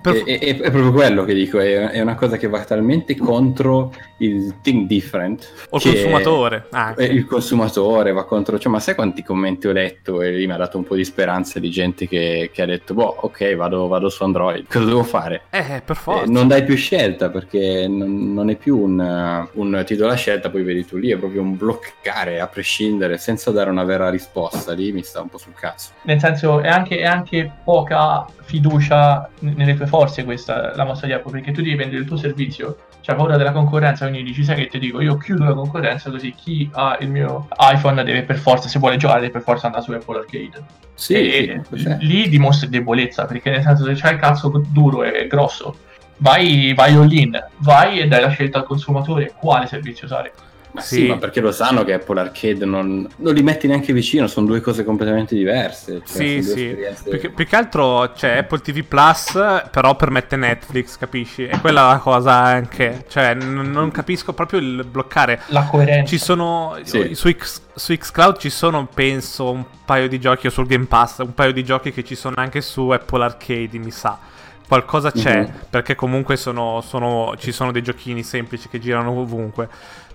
Per- 0.00 0.22
È, 0.24 0.38
è- 0.38 0.60
è 0.60 0.70
proprio 0.70 0.92
quello 0.92 1.24
che 1.24 1.34
dico, 1.34 1.58
è, 1.58 1.90
è 1.90 2.00
una 2.00 2.14
cosa 2.14 2.36
che 2.36 2.46
va 2.48 2.60
talmente 2.64 3.16
contro 3.16 3.92
il 4.18 4.56
think 4.62 4.86
different. 4.86 5.50
O 5.70 5.76
il 5.76 5.82
che- 5.82 5.90
consumatore, 5.90 6.66
anche. 6.70 7.08
eh, 7.08 7.12
Il 7.12 7.26
consumatore 7.26 8.12
va 8.12 8.24
contro, 8.24 8.58
cioè, 8.58 8.70
ma 8.70 8.78
sai 8.80 8.94
quanti 8.94 9.22
commenti 9.22 9.66
ho 9.66 9.72
letto 9.72 10.22
e 10.22 10.30
lì 10.32 10.46
mi 10.46 10.52
ha 10.52 10.56
dato 10.56 10.78
un 10.78 10.84
po' 10.84 10.94
di 10.94 11.04
speranza 11.04 11.58
di 11.58 11.70
gente 11.70 12.06
che, 12.06 12.50
che 12.52 12.62
ha 12.62 12.66
detto, 12.66 12.94
boh, 12.94 13.16
ok, 13.22 13.54
vado, 13.56 13.86
vado 13.88 14.08
su 14.08 14.22
Android, 14.22 14.66
cosa 14.70 14.84
devo 14.84 15.02
fare? 15.02 15.42
Eh, 15.50 15.82
per 15.84 15.96
Eh, 15.96 16.00
forza. 16.00 16.30
non 16.32 16.46
dai 16.48 16.62
più 16.64 16.76
scelta 16.76 17.28
perché 17.30 17.86
non, 17.88 18.32
non 18.32 18.50
è 18.50 18.56
più 18.56 18.78
un, 18.78 19.48
un 19.52 19.82
ti 19.86 19.96
do 19.96 20.06
la 20.06 20.14
scelta, 20.14 20.50
poi 20.50 20.62
vedi 20.62 20.84
tu 20.86 20.96
lì, 20.96 21.10
è 21.10 21.16
proprio 21.16 21.42
un 21.42 21.56
bloccare 21.56 22.40
a 22.40 22.46
prescindere 22.46 23.18
senza 23.18 23.50
dare 23.50 23.70
una 23.70 23.84
vera 23.84 24.08
risposta. 24.10 24.72
Lì 24.72 24.92
mi 24.92 25.02
sta 25.02 25.20
un 25.20 25.28
po' 25.28 25.38
sul 25.38 25.54
cazzo. 25.54 25.90
Nel 26.02 26.20
senso, 26.20 26.60
è 26.60 26.68
anche, 26.68 26.98
è 26.98 27.04
anche 27.04 27.50
poca 27.64 28.24
fiducia 28.44 29.28
nelle 29.40 29.74
tue 29.74 29.85
forze 29.86 30.24
questa 30.24 30.74
la 30.74 30.84
mossa 30.84 31.06
di 31.06 31.12
Apple, 31.12 31.32
perché 31.32 31.52
tu 31.52 31.62
devi 31.62 31.74
vendere 31.74 32.00
il 32.00 32.06
tuo 32.06 32.16
servizio, 32.16 32.78
c'hai 33.02 33.16
paura 33.16 33.36
della 33.36 33.52
concorrenza, 33.52 34.08
quindi 34.08 34.24
dici, 34.24 34.44
sai 34.44 34.56
che 34.56 34.66
ti 34.66 34.78
dico, 34.78 35.00
io 35.00 35.16
chiudo 35.16 35.44
la 35.44 35.54
concorrenza 35.54 36.10
così 36.10 36.32
chi 36.32 36.68
ha 36.72 36.96
il 37.00 37.10
mio 37.10 37.48
iPhone 37.58 38.02
deve 38.04 38.22
per 38.22 38.36
forza, 38.36 38.68
se 38.68 38.78
vuole 38.78 38.96
giocare, 38.96 39.20
deve 39.20 39.32
per 39.32 39.42
forza 39.42 39.66
andare 39.66 39.84
su 39.84 39.92
Apple 39.92 40.18
Arcade. 40.18 40.64
Sì, 40.94 41.14
e 41.14 41.60
sì, 41.74 41.96
lì 42.00 42.28
dimostri 42.28 42.68
debolezza, 42.68 43.26
perché 43.26 43.50
nel 43.50 43.62
senso 43.62 43.84
se 43.84 43.94
c'hai 43.94 44.14
il 44.14 44.20
cazzo 44.20 44.50
duro 44.68 45.02
e 45.04 45.26
grosso, 45.26 45.76
vai, 46.18 46.72
vai 46.74 46.94
all 46.94 47.12
in, 47.12 47.38
vai 47.58 48.00
e 48.00 48.06
dai 48.08 48.22
la 48.22 48.28
scelta 48.28 48.58
al 48.58 48.64
consumatore 48.64 49.34
quale 49.38 49.66
servizio 49.66 50.06
usare. 50.06 50.32
Ma 50.76 50.82
sì. 50.82 50.94
sì, 50.96 51.06
ma 51.08 51.16
perché 51.16 51.40
lo 51.40 51.50
sanno 51.52 51.82
che 51.84 51.94
Apple 51.94 52.20
Arcade 52.20 52.64
non, 52.66 53.08
non 53.16 53.32
li 53.34 53.42
metti 53.42 53.66
neanche 53.66 53.92
vicino, 53.94 54.26
sono 54.26 54.46
due 54.46 54.60
cose 54.60 54.84
completamente 54.84 55.34
diverse. 55.34 56.02
cioè, 56.06 56.16
Sì, 56.16 56.42
sì. 56.42 56.66
esperienze- 56.68 57.08
Più 57.10 57.18
che, 57.18 57.30
più 57.30 57.46
che 57.46 57.56
altro 57.56 58.12
c'è 58.14 58.36
Apple 58.38 58.60
TV 58.60 58.82
Plus, 58.84 59.32
però 59.70 59.96
permette 59.96 60.36
Netflix, 60.36 60.96
capisci? 60.98 61.46
E 61.46 61.58
quella 61.60 61.88
è 61.88 61.92
la 61.94 61.98
cosa 61.98 62.32
anche. 62.32 63.04
Cioè, 63.08 63.34
n- 63.34 63.70
non 63.72 63.90
capisco 63.90 64.32
proprio 64.34 64.60
il 64.60 64.84
bloccare. 64.88 65.40
La 65.46 65.64
coerenza. 65.64 66.06
Ci 66.08 66.18
sono 66.18 66.78
Sì. 66.82 67.14
su, 67.14 67.30
X, 67.30 67.60
su 67.74 67.96
Xcloud 67.96 68.36
ci 68.38 68.50
sono, 68.50 68.86
penso, 68.92 69.50
un 69.50 69.64
paio 69.84 70.08
di 70.08 70.20
giochi 70.20 70.46
o 70.46 70.50
sul 70.50 70.66
Game 70.66 70.84
Pass, 70.86 71.18
un 71.18 71.32
paio 71.34 71.52
di 71.52 71.64
giochi 71.64 71.90
che 71.92 72.04
ci 72.04 72.14
sono 72.14 72.34
anche 72.38 72.60
su 72.60 72.88
Apple 72.90 73.24
Arcade, 73.24 73.78
mi 73.78 73.90
sa. 73.90 74.18
Qualcosa 74.68 75.12
c'è, 75.12 75.42
Mhm. 75.42 75.52
perché 75.70 75.94
comunque 75.94 76.36
sono, 76.36 76.80
sono- 76.84 77.34
ci 77.38 77.52
sono 77.52 77.70
dei 77.70 77.82
giochini 77.84 78.24
semplici 78.24 78.68
che 78.68 78.80
girano 78.80 79.12
ovunque. 79.12 79.68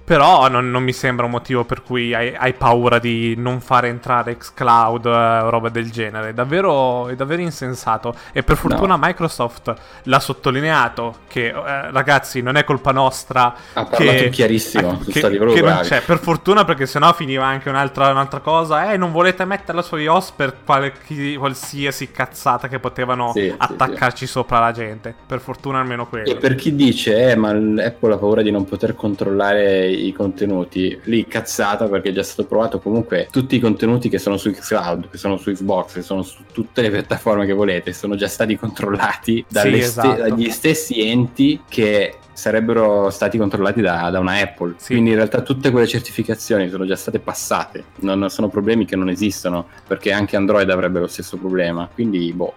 Però 0.04 0.50
non, 0.50 0.70
non 0.72 0.84
mi 0.84 0.92
sembra 0.94 1.26
un 1.26 1.32
motivo 1.32 1.64
per 1.64 1.84
cui 1.84 2.14
hai, 2.14 2.34
hai 2.36 2.54
paura 2.54 3.00
di 3.00 3.36
non 3.38 3.62
fare 3.62 3.88
entrare 3.88 4.36
Xcloud 4.36 5.06
eh, 5.06 5.10
o 5.10 5.50
roba 5.50 5.70
del 5.70 5.90
genere. 5.92 6.30
È 6.30 6.34
davvero, 6.34 7.08
è 7.08 7.16
davvero 7.16 7.42
insensato. 7.42 8.14
E 8.34 8.44
per 8.44 8.58
fortuna 8.58 8.98
Microsoft 9.00 9.74
l'ha 10.04 10.20
sottolineato 10.20 11.20
che, 11.28 11.48
eh, 11.48 11.92
ragazzi, 11.92 12.42
non 12.42 12.58
è 12.58 12.64
colpa 12.64 12.92
nostra 12.92 13.54
Ha 13.74 13.86
parlato 13.86 14.04
che, 14.04 14.30
chiarissimo, 14.30 15.02
sono 15.02 15.06
che- 15.06 15.54
che 15.54 15.62
non 15.62 15.80
c'è. 15.82 16.02
Per 16.02 16.20
fortuna, 16.20 16.66
perché 16.66 16.86
sennò 16.86 17.14
finiva 17.14 17.46
anche 17.46 17.70
un'altra, 17.70 18.10
un'altra 18.10 18.40
cosa. 18.40 18.92
Eh, 18.92 18.98
non 18.98 19.12
volete 19.12 19.46
metterla 19.46 19.82
su 19.82 19.96
iOS 19.96 20.32
per 20.32 20.58
qualche- 20.66 21.38
qualsiasi 21.38 22.12
cazzata 22.12 22.68
che 22.68 22.80
potevano 22.80 23.32
Sì, 23.34 23.42
sì, 23.50 23.56
attaccarci 23.58 24.28
sopra 24.28 24.60
la 24.60 24.72
gente. 24.72 25.14
Per 25.26 25.40
fortuna, 25.40 25.80
almeno 25.80 26.08
quello. 26.08 26.30
E 26.30 26.36
per 26.36 26.56
chi 26.56 26.76
dice, 26.76 27.32
eh, 27.32 27.36
ma 27.36 27.50
Apple 27.52 28.14
ha 28.14 28.18
paura 28.18 28.42
di 28.42 28.52
non 28.52 28.66
poter 28.66 28.96
controllare 28.96 29.91
i 29.92 30.12
contenuti, 30.12 31.00
lì 31.04 31.26
cazzata 31.28 31.88
perché 31.88 32.10
è 32.10 32.14
già 32.14 32.24
stato 32.24 32.48
provato 32.48 32.80
comunque 32.80 33.28
tutti 33.32 33.56
i 33.56 33.60
contenuti 33.60 34.10
che 34.10 34.20
sono 34.20 34.38
su 34.38 34.52
Xcloud, 34.52 35.10
che 35.10 35.18
sono 35.18 35.38
su 35.38 35.52
Xbox, 35.52 35.94
che 35.94 36.02
sono 36.02 36.22
su 36.22 36.44
tutte 36.52 36.82
le 36.82 36.90
piattaforme 36.90 37.46
che 37.46 37.54
volete, 37.54 37.94
sono 37.94 38.16
già 38.16 38.28
stati 38.28 38.58
controllati 38.58 39.46
ste- 39.48 39.72
esatto. 39.72 40.22
dagli 40.22 40.50
stessi 40.50 41.08
enti 41.08 41.62
che 41.68 42.16
sarebbero 42.34 43.10
stati 43.10 43.38
controllati 43.38 43.82
da, 43.82 44.10
da 44.10 44.20
una 44.20 44.40
Apple. 44.40 44.76
Sì. 44.78 44.94
Quindi 44.94 45.12
in 45.12 45.16
realtà 45.18 45.42
tutte 45.42 45.70
quelle 45.70 45.88
certificazioni 45.88 46.70
sono 46.70 46.86
già 46.86 46.96
state 46.96 47.20
passate, 47.20 47.84
non 48.00 48.30
sono 48.30 48.50
problemi 48.50 48.86
che 48.86 48.96
non 48.96 49.10
esistono, 49.10 49.68
perché 49.88 50.12
anche 50.12 50.36
Android 50.36 50.70
avrebbe 50.70 51.00
lo 51.00 51.08
stesso 51.08 51.38
problema. 51.38 51.88
Quindi, 51.94 52.32
boh, 52.34 52.54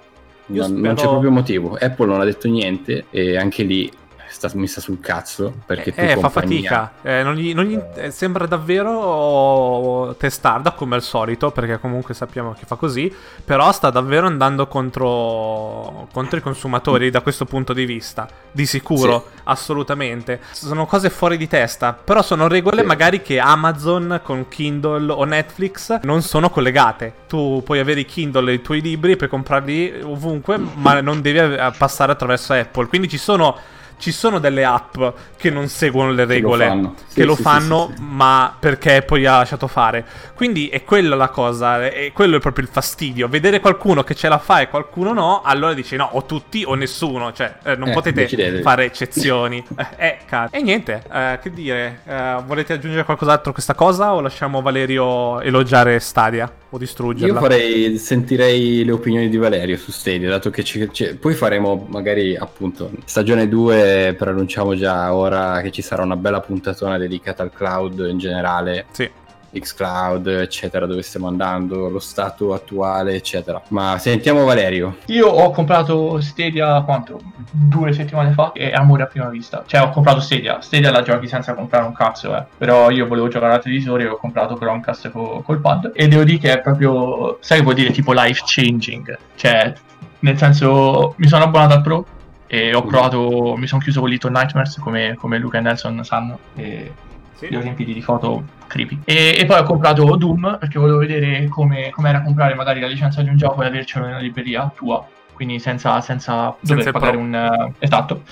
non, 0.46 0.72
non 0.72 0.78
spero- 0.78 0.94
c'è 0.94 1.06
proprio 1.06 1.30
motivo. 1.30 1.76
Apple 1.78 2.06
non 2.06 2.20
ha 2.20 2.24
detto 2.24 2.48
niente 2.48 3.06
e 3.10 3.36
anche 3.36 3.62
lì 3.62 3.90
sta 4.34 4.50
messa 4.54 4.80
sul 4.80 5.00
cazzo 5.00 5.52
perché 5.64 5.92
Eh, 5.94 6.08
fa 6.16 6.28
compagnia- 6.28 6.90
fatica. 6.90 6.92
Eh, 7.02 7.22
non 7.22 7.34
gli- 7.34 7.54
non 7.54 7.64
gli- 7.64 7.80
eh, 7.96 8.10
sembra 8.10 8.46
davvero 8.46 10.14
testarda 10.18 10.72
come 10.72 10.96
al 10.96 11.02
solito, 11.02 11.50
perché 11.50 11.78
comunque 11.78 12.14
sappiamo 12.14 12.52
che 12.52 12.64
fa 12.66 12.76
così. 12.76 13.12
Però 13.44 13.70
sta 13.72 13.90
davvero 13.90 14.26
andando 14.26 14.66
contro, 14.66 16.08
contro 16.12 16.38
i 16.38 16.42
consumatori 16.42 17.10
da 17.10 17.20
questo 17.20 17.44
punto 17.44 17.72
di 17.72 17.84
vista. 17.84 18.28
Di 18.50 18.66
sicuro, 18.66 19.28
assolutamente. 19.44 20.40
Sono 20.52 20.86
cose 20.86 21.10
fuori 21.10 21.36
di 21.36 21.48
testa. 21.48 21.92
Però 21.92 22.22
sono 22.22 22.48
regole 22.48 22.80
Sì. 22.80 22.86
magari 22.86 23.22
che 23.22 23.38
Amazon 23.38 24.20
con 24.22 24.48
Kindle 24.48 25.12
o 25.12 25.24
Netflix 25.24 26.00
non 26.02 26.22
sono 26.22 26.50
collegate. 26.50 27.12
Tu 27.28 27.62
puoi 27.64 27.78
avere 27.78 28.00
i 28.00 28.04
Kindle 28.04 28.50
e 28.50 28.54
i 28.54 28.62
tuoi 28.62 28.80
libri, 28.80 29.16
puoi 29.16 29.28
comprarli 29.28 30.00
ovunque, 30.02 30.58
ma 30.58 31.00
non 31.00 31.20
devi 31.20 31.38
eh, 31.38 31.72
passare 31.76 32.12
attraverso 32.12 32.52
Apple. 32.52 32.86
Quindi 32.86 33.08
ci 33.08 33.18
sono 33.18 33.56
ci 33.98 34.12
sono 34.12 34.38
delle 34.38 34.64
app 34.64 34.96
che 35.36 35.50
non 35.50 35.68
seguono 35.68 36.12
le 36.12 36.26
Che 36.26 36.38
lo 36.38 36.50
regole, 36.50 36.66
fanno. 36.66 36.94
che 37.12 37.22
Sì, 37.22 37.24
lo 37.24 37.34
sì, 37.34 37.42
fanno, 37.42 37.92
sì, 37.96 38.02
ma 38.02 38.56
perché 38.58 39.02
poi 39.02 39.26
ha 39.26 39.38
lasciato 39.38 39.66
fare. 39.68 40.04
Quindi 40.34 40.68
è 40.68 40.84
quella 40.84 41.14
la 41.16 41.28
cosa, 41.28 41.82
è 41.86 42.10
quello 42.12 42.36
è 42.36 42.40
proprio 42.40 42.64
il 42.64 42.70
fastidio. 42.70 43.28
Vedere 43.28 43.60
qualcuno 43.60 44.02
che 44.04 44.14
ce 44.14 44.28
la 44.28 44.38
fa 44.38 44.60
e 44.60 44.68
qualcuno 44.68 45.12
no, 45.12 45.42
allora 45.42 45.74
dici 45.74 45.96
no, 45.96 46.08
o 46.12 46.24
tutti 46.26 46.64
o 46.66 46.74
nessuno, 46.74 47.32
cioè 47.32 47.58
eh, 47.64 47.76
non 47.76 47.88
Eh, 47.88 47.92
potete 47.92 48.22
decidetevi. 48.22 48.62
fare 48.62 48.84
eccezioni. 48.86 49.64
eh, 49.76 49.86
eh, 49.96 50.18
cazzo. 50.26 50.54
E 50.56 50.62
niente, 50.62 51.02
eh, 51.12 51.38
che 51.42 51.52
dire, 51.52 52.00
eh, 52.06 52.42
volete 52.46 52.72
aggiungere 52.74 53.04
qualcos'altro 53.04 53.50
a 53.50 53.52
questa 53.52 53.74
cosa 53.74 54.14
o 54.14 54.20
lasciamo 54.20 54.62
Valerio 54.62 55.40
elogiare 55.40 55.98
Stadia 56.00 56.50
o 56.70 56.78
distruggerla? 56.78 57.34
Io 57.34 57.34
farei, 57.36 57.96
sentirei 57.96 58.84
le 58.84 58.90
opinioni 58.90 59.28
di 59.28 59.36
Valerio 59.36 59.76
su 59.76 59.92
Stadia, 59.92 60.28
dato 60.28 60.50
che 60.50 60.64
ci- 60.64 60.88
ci- 60.92 61.14
poi 61.14 61.34
faremo 61.34 61.86
magari 61.88 62.36
appunto 62.36 62.90
stagione 63.04 63.46
2, 63.48 63.83
preannunciamo 64.16 64.74
già 64.74 65.12
ora 65.14 65.60
che 65.60 65.70
ci 65.70 65.82
sarà 65.82 66.02
una 66.02 66.16
bella 66.16 66.40
puntatona 66.40 66.98
dedicata 66.98 67.42
al 67.42 67.52
cloud 67.52 68.06
in 68.10 68.18
generale, 68.18 68.86
Sì. 68.90 69.10
Xcloud, 69.56 70.26
eccetera, 70.26 70.84
dove 70.84 71.02
stiamo 71.02 71.28
andando, 71.28 71.88
lo 71.88 72.00
stato 72.00 72.52
attuale, 72.54 73.14
eccetera. 73.14 73.62
Ma 73.68 73.98
sentiamo 73.98 74.44
Valerio. 74.44 74.96
Io 75.06 75.28
ho 75.28 75.52
comprato 75.52 76.20
Stadia 76.20 76.80
quanto? 76.82 77.20
Due 77.52 77.92
settimane 77.92 78.32
fa 78.32 78.50
e 78.52 78.72
amore 78.72 79.04
a 79.04 79.06
prima 79.06 79.28
vista. 79.28 79.62
Cioè 79.64 79.82
ho 79.82 79.90
comprato 79.90 80.18
Stadia, 80.18 80.60
Stadia 80.60 80.90
la 80.90 81.02
giochi 81.02 81.28
senza 81.28 81.54
comprare 81.54 81.86
un 81.86 81.92
cazzo, 81.92 82.36
eh. 82.36 82.42
Però 82.58 82.90
io 82.90 83.06
volevo 83.06 83.28
giocare 83.28 83.52
al 83.54 83.62
televisore 83.62 84.02
e 84.02 84.08
ho 84.08 84.16
comprato 84.16 84.56
Chromecast 84.56 85.10
co- 85.10 85.42
col 85.44 85.60
pad. 85.60 85.92
E 85.94 86.08
devo 86.08 86.24
dire 86.24 86.38
che 86.38 86.52
è 86.52 86.60
proprio, 86.60 87.38
sai 87.40 87.58
che 87.58 87.62
vuol 87.62 87.76
dire 87.76 87.92
tipo 87.92 88.12
life 88.12 88.42
changing? 88.44 89.16
Cioè, 89.36 89.72
nel 90.18 90.36
senso, 90.36 91.14
mi 91.18 91.28
sono 91.28 91.44
abbonato 91.44 91.74
al 91.74 91.82
Pro 91.82 92.06
e 92.54 92.74
ho 92.74 92.82
provato, 92.82 93.54
mi 93.56 93.66
sono 93.66 93.80
chiuso 93.80 94.00
con 94.00 94.08
Little 94.08 94.30
Nightmares 94.30 94.78
come, 94.78 95.14
come 95.18 95.38
Luca 95.38 95.58
e 95.58 95.60
Nelson 95.60 96.04
sanno. 96.04 96.38
E 96.54 96.92
Sì. 97.34 97.48
li 97.48 97.56
ho 97.56 97.60
riempiti 97.60 97.92
di 97.92 98.00
foto 98.00 98.44
creepy. 98.68 99.00
E, 99.04 99.36
e 99.38 99.44
poi 99.44 99.58
ho 99.60 99.64
comprato 99.64 100.14
Doom 100.16 100.56
perché 100.60 100.78
volevo 100.78 100.98
vedere 100.98 101.48
come 101.48 101.90
era 102.04 102.22
comprare 102.22 102.54
magari 102.54 102.78
la 102.80 102.86
licenza 102.86 103.22
di 103.22 103.28
un 103.28 103.36
gioco 103.36 103.62
e 103.62 103.66
avercelo 103.66 104.06
nella 104.06 104.20
libreria 104.20 104.70
tua, 104.74 105.04
quindi 105.32 105.58
senza, 105.58 106.00
senza 106.00 106.54
dover 106.60 106.86
il 106.86 106.92
pagare 106.92 107.12
Pro. 107.12 107.20
un... 107.20 107.34
eh, 107.34 107.72
esatto. 107.80 108.22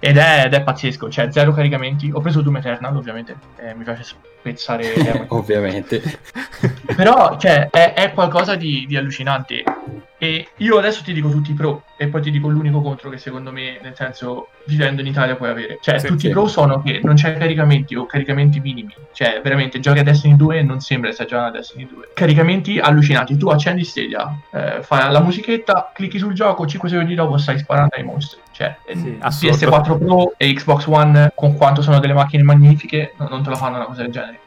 Ed 0.00 0.16
è, 0.16 0.44
ed 0.46 0.54
è 0.54 0.62
pazzesco, 0.62 1.10
cioè 1.10 1.32
zero 1.32 1.52
caricamenti. 1.52 2.08
Ho 2.12 2.20
preso 2.20 2.40
Doom 2.40 2.58
Eternal 2.58 2.94
ovviamente, 2.96 3.36
eh, 3.56 3.74
mi 3.74 3.82
piace 3.82 4.04
spezzare. 4.04 5.26
Ovviamente. 5.30 6.00
Però, 6.94 7.36
cioè, 7.36 7.68
è, 7.68 7.94
è 7.94 8.12
qualcosa 8.12 8.54
di, 8.54 8.84
di 8.86 8.96
allucinante. 8.96 9.64
E 10.20 10.48
io 10.56 10.78
adesso 10.78 11.02
ti 11.04 11.12
dico 11.12 11.30
tutti 11.30 11.52
i 11.52 11.54
pro, 11.54 11.84
e 11.96 12.08
poi 12.08 12.20
ti 12.20 12.32
dico 12.32 12.48
l'unico 12.48 12.82
contro 12.82 13.08
che 13.08 13.18
secondo 13.18 13.52
me, 13.52 13.78
nel 13.80 13.94
senso, 13.94 14.48
vivendo 14.66 15.00
in 15.00 15.06
Italia 15.06 15.36
puoi 15.36 15.48
avere. 15.50 15.78
Cioè, 15.80 16.00
Sì, 16.00 16.08
tutti 16.08 16.20
sì. 16.22 16.26
i 16.26 16.30
pro 16.30 16.48
sono 16.48 16.82
che 16.82 17.00
non 17.04 17.14
c'è 17.14 17.36
caricamenti 17.38 17.94
o 17.94 18.04
caricamenti 18.04 18.58
minimi. 18.58 18.92
Cioè, 19.12 19.40
veramente, 19.42 19.78
giochi 19.78 20.00
a 20.00 20.02
Destiny 20.02 20.34
2 20.34 20.58
e 20.58 20.62
non 20.62 20.80
sembra 20.80 21.08
che 21.10 21.14
stai 21.14 21.26
giocando 21.28 21.50
a 21.50 21.52
Destiny 21.60 21.88
2. 21.88 22.08
Caricamenti 22.14 22.78
allucinanti. 22.80 23.36
Tu 23.36 23.48
accendi 23.48 23.84
Stadia, 23.84 24.28
eh, 24.52 24.82
fai 24.82 25.10
la 25.12 25.20
musichetta, 25.20 25.92
clicchi 25.94 26.18
sul 26.18 26.32
gioco, 26.32 26.66
5 26.66 26.88
secondi 26.88 27.14
dopo 27.14 27.38
stai 27.38 27.58
sparando 27.58 27.94
ai 27.94 28.02
mostri. 28.02 28.40
Cioè, 28.50 28.76
Sì, 28.92 29.08
eh, 29.08 29.16
assurdo. 29.20 29.56
PS4 29.56 29.98
Pro 29.98 30.32
e 30.36 30.52
Xbox 30.52 30.86
One, 30.86 31.30
con 31.34 31.54
quanto 31.56 31.80
sono 31.80 32.00
delle 32.00 32.12
macchine 32.12 32.42
magnifiche, 32.42 33.14
no- 33.18 33.28
non 33.28 33.44
te 33.44 33.50
la 33.50 33.56
fanno 33.56 33.76
una 33.76 33.84
cosa 33.84 34.02
del 34.02 34.10
genere. 34.10 34.40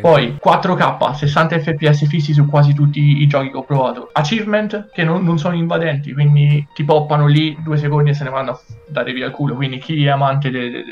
Poi 0.00 0.38
4K, 0.42 1.12
60 1.12 1.58
fps 1.58 2.06
fissi 2.06 2.32
su 2.32 2.46
quasi 2.46 2.74
tutti 2.74 3.00
i 3.22 3.26
giochi 3.26 3.50
che 3.50 3.56
ho 3.56 3.64
provato. 3.64 4.08
Achievement 4.12 4.90
che 4.92 5.04
non, 5.04 5.24
non 5.24 5.38
sono 5.38 5.54
invadenti, 5.54 6.12
quindi 6.12 6.66
ti 6.74 6.84
poppano 6.84 7.26
lì 7.26 7.56
due 7.62 7.76
secondi 7.76 8.10
e 8.10 8.14
se 8.14 8.24
ne 8.24 8.30
vanno 8.30 8.50
a 8.52 8.60
dare 8.88 9.12
via 9.12 9.26
il 9.26 9.32
culo. 9.32 9.54
Quindi 9.54 9.78
chi 9.78 10.04
è 10.04 10.08
amante 10.08 10.50
de- 10.50 10.70
de- 10.70 10.84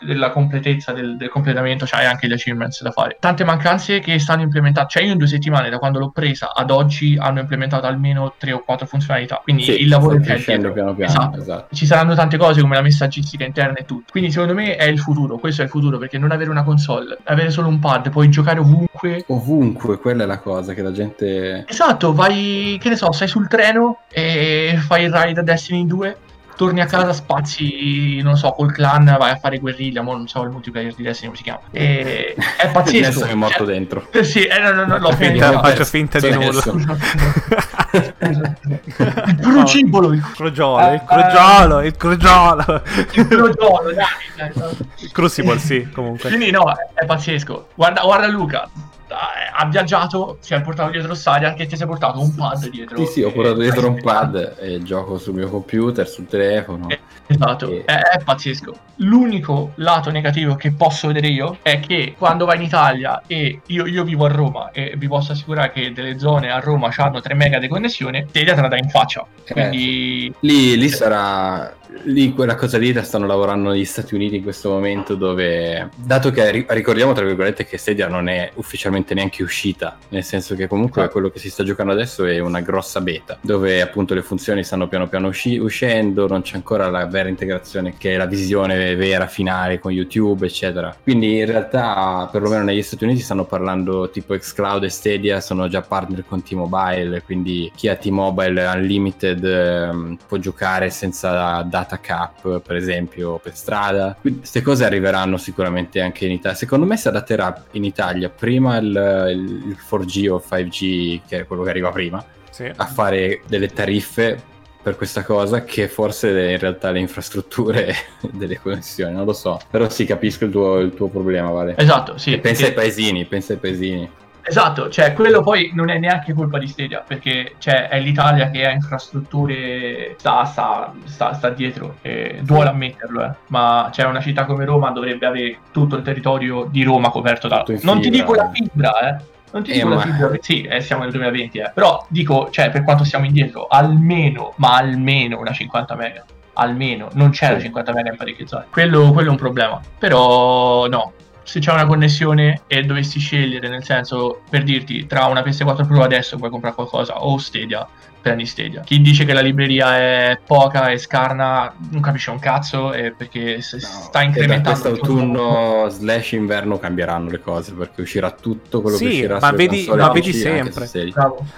della 0.00 0.30
completezza 0.30 0.92
del, 0.92 1.16
del 1.16 1.28
completamento 1.28 1.84
c'hai 1.86 2.06
anche 2.06 2.26
gli 2.28 2.32
achievements 2.32 2.82
da 2.82 2.90
fare. 2.90 3.16
Tante 3.20 3.44
mancanze 3.44 3.98
che 4.00 4.18
stanno 4.18 4.42
implementando, 4.42 4.88
cioè 4.88 5.02
io 5.02 5.12
in 5.12 5.18
due 5.18 5.26
settimane 5.26 5.68
da 5.70 5.78
quando 5.78 5.98
l'ho 5.98 6.10
presa 6.10 6.52
ad 6.54 6.70
oggi 6.70 7.16
hanno 7.18 7.40
implementato 7.40 7.86
almeno 7.86 8.34
tre 8.38 8.52
o 8.52 8.60
quattro 8.64 8.86
funzionalità, 8.86 9.40
quindi 9.42 9.62
Sì, 9.64 9.82
il 9.82 9.88
lavoro 9.88 10.18
che 10.20 10.34
è 10.34 10.38
dietro. 10.44 10.72
piano 10.72 10.94
piano, 10.94 11.10
Esatto. 11.10 11.38
esatto. 11.38 11.74
Ci 11.74 11.86
saranno 11.86 12.14
tante 12.14 12.36
cose 12.36 12.60
come 12.60 12.74
la 12.74 12.82
messaggistica 12.82 13.44
interna 13.44 13.74
e 13.78 13.84
tutto. 13.84 14.10
Quindi 14.10 14.30
secondo 14.30 14.54
me 14.54 14.76
è 14.76 14.84
il 14.84 14.98
futuro, 14.98 15.38
questo 15.38 15.62
è 15.62 15.64
il 15.64 15.70
futuro 15.70 15.98
perché 15.98 16.18
non 16.18 16.30
avere 16.32 16.50
una 16.50 16.62
console, 16.62 17.18
avere 17.24 17.50
solo 17.50 17.68
un 17.68 17.78
pad, 17.78 18.10
puoi 18.10 18.28
giocare 18.28 18.60
ovunque. 18.60 19.24
Ovunque, 19.28 19.98
quella 19.98 20.24
è 20.24 20.26
la 20.26 20.38
cosa 20.38 20.74
che 20.74 20.82
la 20.82 20.92
gente... 20.92 21.64
Esatto, 21.68 22.12
vai, 22.14 22.78
che 22.80 22.88
ne 22.88 22.96
so, 22.96 23.12
sei 23.12 23.28
sul 23.28 23.48
treno 23.48 24.00
e 24.10 24.76
fai 24.78 25.04
il 25.04 25.12
ride 25.12 25.40
a 25.40 25.42
Destiny 25.42 25.86
2, 25.86 26.16
torni 26.58 26.80
a 26.80 26.86
casa, 26.86 27.12
spazi, 27.12 28.20
non 28.20 28.36
so, 28.36 28.50
col 28.50 28.72
clan, 28.72 29.04
vai 29.16 29.30
a 29.30 29.36
fare 29.36 29.58
guerriglia, 29.58 30.02
mo 30.02 30.12
non 30.12 30.26
so 30.26 30.42
il 30.42 30.50
multiplayer 30.50 30.92
di 30.92 31.04
Destiny 31.04 31.26
come 31.28 31.36
si 31.38 31.44
chiama. 31.44 31.60
E... 31.70 32.34
È 32.58 32.68
pazzesco. 32.72 33.06
Adesso 33.20 33.24
è 33.26 33.34
morto 33.34 33.64
cioè- 33.64 33.66
dentro. 33.66 34.08
Eh, 34.10 34.24
Sì, 34.24 34.42
eh, 34.44 34.58
no, 34.58 34.72
no, 34.72 34.84
no, 34.86 34.98
l'ho 34.98 35.12
Finta- 35.12 35.46
finito. 35.46 35.62
faccio 35.62 35.84
finta 35.84 36.18
di 36.18 36.30
nulla. 36.30 36.62
Il 37.90 39.38
crucibolo, 39.40 40.12
il 40.12 40.22
Crogiolo, 40.34 40.92
il 40.92 41.02
crogiolo, 41.06 41.80
il 41.82 41.96
crogiolo. 41.96 42.82
cruciolo, 43.06 43.92
dai, 43.94 44.52
dai. 44.52 44.76
Il 44.98 45.12
Crucible, 45.12 45.58
sì, 45.58 45.88
comunque. 45.92 46.28
Quindi 46.28 46.50
no, 46.50 46.64
è, 46.94 47.04
pazzesco. 47.06 47.68
Guarda, 47.74 48.02
guarda 48.02 48.26
Luca, 48.28 48.68
ha 49.14 49.66
viaggiato, 49.66 50.38
si 50.40 50.54
è 50.54 50.60
portato 50.60 50.90
dietro 50.90 51.14
Stadia, 51.14 51.48
anche 51.48 51.66
te 51.66 51.76
si 51.76 51.82
è 51.82 51.86
portato 51.86 52.20
un 52.20 52.34
pad 52.34 52.68
dietro. 52.68 52.96
Sì, 52.98 53.06
sì, 53.06 53.22
ho 53.22 53.32
portato 53.32 53.60
dietro 53.60 53.88
un 53.88 53.96
Eh, 53.98 54.02
pad 54.02 54.56
e 54.60 54.82
gioco 54.82 55.18
sul 55.18 55.34
mio 55.34 55.48
computer, 55.48 56.06
sul 56.08 56.26
telefono. 56.26 56.88
Eh, 56.88 57.00
Esatto, 57.30 57.70
E- 57.70 57.84
è, 57.84 57.98
è 57.98 58.22
pazzesco. 58.24 58.74
L'unico 58.96 59.72
lato 59.76 60.10
negativo 60.10 60.54
che 60.54 60.72
posso 60.72 61.08
vedere 61.08 61.28
io 61.28 61.58
è 61.62 61.78
che 61.78 62.14
quando 62.16 62.46
vai 62.46 62.56
in 62.56 62.62
Italia 62.62 63.22
e 63.26 63.60
io, 63.66 63.86
io 63.86 64.02
vivo 64.02 64.24
a 64.24 64.28
Roma 64.28 64.70
e 64.70 64.94
vi 64.96 65.06
posso 65.08 65.32
assicurare 65.32 65.70
che 65.70 65.92
delle 65.92 66.18
zone 66.18 66.50
a 66.50 66.58
Roma 66.58 66.90
hanno 66.96 67.20
3 67.20 67.34
mega 67.34 67.58
di 67.58 67.68
connessione, 67.68 68.26
Stadia 68.30 68.54
te 68.54 68.60
la 68.62 68.68
dà 68.68 68.78
in 68.78 68.88
faccia. 68.88 69.26
Eh, 69.44 69.52
Quindi 69.52 70.32
Lì, 70.40 70.76
lì 70.78 70.88
sarà. 70.88 71.76
Lì 72.04 72.32
quella 72.32 72.54
cosa 72.54 72.76
lì 72.78 72.92
la 72.92 73.02
stanno 73.02 73.26
lavorando 73.26 73.70
negli 73.70 73.84
Stati 73.84 74.14
Uniti 74.14 74.36
in 74.36 74.42
questo 74.42 74.70
momento 74.70 75.14
dove. 75.14 75.88
Dato 75.96 76.30
che 76.30 76.50
ri- 76.50 76.66
ricordiamo 76.68 77.12
tra 77.12 77.24
virgolette 77.24 77.64
che 77.64 77.78
Stadia 77.78 78.08
non 78.08 78.28
è 78.28 78.50
ufficialmente 78.54 79.14
neanche 79.14 79.42
uscita. 79.42 79.96
Nel 80.10 80.22
senso 80.24 80.54
che 80.54 80.66
comunque 80.66 81.00
Esatto. 81.00 81.12
quello 81.14 81.30
che 81.30 81.38
si 81.38 81.50
sta 81.50 81.64
giocando 81.64 81.92
adesso 81.92 82.24
è 82.24 82.38
una 82.40 82.60
grossa 82.60 83.00
beta. 83.00 83.38
Dove 83.40 83.80
appunto 83.80 84.14
le 84.14 84.22
funzioni 84.22 84.62
stanno 84.64 84.86
piano 84.88 85.08
piano 85.08 85.28
usci- 85.28 85.58
uscendo. 85.58 86.26
Non 86.28 86.42
c'è 86.42 86.56
ancora 86.56 86.88
la 86.90 87.06
vera 87.06 87.28
integrazione 87.28 87.94
che 87.96 88.14
è 88.14 88.16
la 88.16 88.26
visione 88.26 88.94
vera 88.94 89.26
finale 89.26 89.78
con 89.78 89.90
YouTube, 89.92 90.46
eccetera. 90.46 90.94
Quindi 91.02 91.38
in 91.38 91.46
realtà, 91.46 92.28
perlomeno 92.30 92.64
negli 92.64 92.82
Stati 92.82 93.04
Uniti 93.04 93.20
stanno 93.20 93.44
parlando 93.44 94.10
tipo 94.10 94.36
Xcloud 94.36 94.84
e 94.84 94.88
Stadia 94.90 95.40
sono 95.40 95.68
già 95.68 95.80
partner 95.80 96.24
con 96.26 96.42
T-Mobile. 96.42 97.22
Quindi 97.22 97.70
chi 97.74 97.88
ha 97.88 97.96
T-Mobile 97.96 98.66
Unlimited 98.66 99.44
ehm, 99.44 100.18
può 100.26 100.36
giocare 100.36 100.90
senza 100.90 101.62
data 101.78 101.98
cap, 102.00 102.60
per 102.60 102.76
esempio, 102.76 103.38
per 103.38 103.54
strada. 103.54 104.16
Quindi 104.20 104.40
queste 104.40 104.62
cose 104.62 104.84
arriveranno 104.84 105.36
sicuramente 105.36 106.00
anche 106.00 106.24
in 106.26 106.32
Italia. 106.32 106.56
Secondo 106.56 106.86
me 106.86 106.96
si 106.96 107.08
adatterà 107.08 107.64
in 107.72 107.84
Italia 107.84 108.28
prima 108.28 108.76
il, 108.78 108.86
il- 109.30 109.68
il 109.68 109.76
4G 109.88 110.28
o 110.30 110.42
5G, 110.46 111.20
che 111.26 111.40
è 111.40 111.46
quello 111.46 111.62
che 111.62 111.70
arriva 111.70 111.90
prima, 111.90 112.24
Sì. 112.50 112.70
a 112.74 112.86
fare 112.86 113.42
delle 113.46 113.68
tariffe 113.68 114.56
per 114.80 114.96
questa 114.96 115.22
cosa 115.22 115.64
che 115.64 115.88
forse 115.88 116.28
in 116.52 116.58
realtà 116.58 116.90
le 116.90 117.00
infrastrutture 117.00 117.94
delle 118.32 118.58
connessioni, 118.58 119.12
non 119.12 119.24
lo 119.24 119.32
so. 119.32 119.58
Però 119.70 119.88
sì, 119.88 120.04
capisco 120.04 120.44
il 120.46 120.50
tuo, 120.50 120.78
il 120.78 120.94
tuo 120.94 121.08
problema, 121.08 121.50
Vale. 121.50 121.74
esatto, 121.76 122.16
sì. 122.16 122.32
E 122.32 122.38
pensa 122.38 122.64
ai 122.66 122.72
perché- 122.72 122.88
paesini, 122.92 123.24
pensa 123.26 123.52
ai 123.52 123.58
paesini. 123.58 124.10
Esatto, 124.48 124.88
cioè 124.88 125.12
quello 125.12 125.42
poi 125.42 125.70
non 125.74 125.90
è 125.90 125.98
neanche 125.98 126.32
colpa 126.32 126.58
di 126.58 126.66
Stadia, 126.66 127.04
perché 127.06 127.54
cioè, 127.58 127.88
è 127.88 128.00
l'Italia 128.00 128.50
che 128.50 128.66
ha 128.66 128.70
infrastrutture, 128.70 130.14
sta, 130.18 130.44
sta, 130.44 130.92
sta, 131.04 131.34
sta 131.34 131.50
dietro, 131.50 131.96
e 132.02 132.38
duole 132.42 132.70
ammetterlo, 132.70 133.24
eh. 133.24 133.30
ma 133.48 133.88
c'è 133.92 134.04
una 134.04 134.20
città 134.20 134.44
come 134.44 134.64
Roma 134.64 134.90
dovrebbe 134.90 135.26
avere 135.26 135.58
tutto 135.72 135.96
il 135.96 136.02
territorio 136.02 136.66
di 136.70 136.82
Roma 136.82 137.10
coperto 137.10 137.46
da... 137.48 137.64
Non 137.82 138.00
ti 138.00 138.10
dico 138.10 138.34
la 138.34 138.50
fibra, 138.52 138.98
eh. 139.00 139.22
Non 139.50 139.62
ti 139.62 139.70
Eh, 139.70 139.74
dico 139.74 139.88
la 139.88 139.94
ma- 139.96 140.00
fibra, 140.02 140.30
sì, 140.40 140.62
eh, 140.62 140.80
siamo 140.80 141.02
nel 141.02 141.10
2020, 141.10 141.58
eh. 141.58 141.70
però 141.74 142.04
dico, 142.08 142.48
cioè, 142.50 142.70
per 142.70 142.84
quanto 142.84 143.04
siamo 143.04 143.24
indietro, 143.26 143.66
almeno, 143.66 144.52
ma 144.56 144.76
almeno 144.76 145.38
una 145.38 145.52
50 145.52 145.94
mega. 145.94 146.24
Almeno, 146.54 147.08
non 147.12 147.30
c'è 147.30 147.50
la 147.52 147.56
Sì. 147.58 147.64
50 147.66 147.92
mega 147.92 148.10
in 148.10 148.16
parecchie 148.16 148.46
zone. 148.46 148.64
Quello, 148.70 149.12
quello 149.12 149.28
è 149.28 149.30
un 149.30 149.36
problema. 149.36 149.80
Però 149.98 150.86
no, 150.88 151.12
se 151.48 151.60
c'è 151.60 151.72
una 151.72 151.86
connessione 151.86 152.60
e 152.66 152.82
dovessi 152.82 153.18
scegliere, 153.18 153.68
nel 153.68 153.82
senso, 153.82 154.42
per 154.50 154.64
dirti, 154.64 155.06
tra 155.06 155.24
una 155.24 155.40
PS4 155.40 155.86
Pro 155.86 156.02
adesso 156.02 156.36
puoi 156.36 156.50
comprare 156.50 156.74
qualcosa 156.74 157.24
o 157.24 157.38
Stadia, 157.38 157.88
prendi 158.20 158.44
Stadia. 158.44 158.82
Chi 158.82 159.00
dice 159.00 159.24
che 159.24 159.32
la 159.32 159.40
libreria 159.40 159.96
è 159.96 160.38
poca 160.46 160.90
e 160.90 160.98
scarna 160.98 161.72
non 161.90 162.02
capisce 162.02 162.28
un 162.28 162.38
cazzo 162.38 162.90
perché 163.16 163.62
se 163.62 163.80
sta 163.80 164.20
incrementando... 164.20 164.78
quest'autunno 164.78 165.88
slash 165.88 166.32
inverno 166.32 166.78
cambieranno 166.78 167.30
le 167.30 167.40
cose 167.40 167.72
perché 167.72 168.02
uscirà 168.02 168.30
tutto 168.30 168.82
quello 168.82 168.98
Sì, 168.98 169.04
che 169.04 169.10
uscirà 169.10 169.38
ma 169.40 169.50
vedi- 169.52 169.86
ma 169.88 170.10
vedi 170.10 170.34
sempre. 170.34 170.86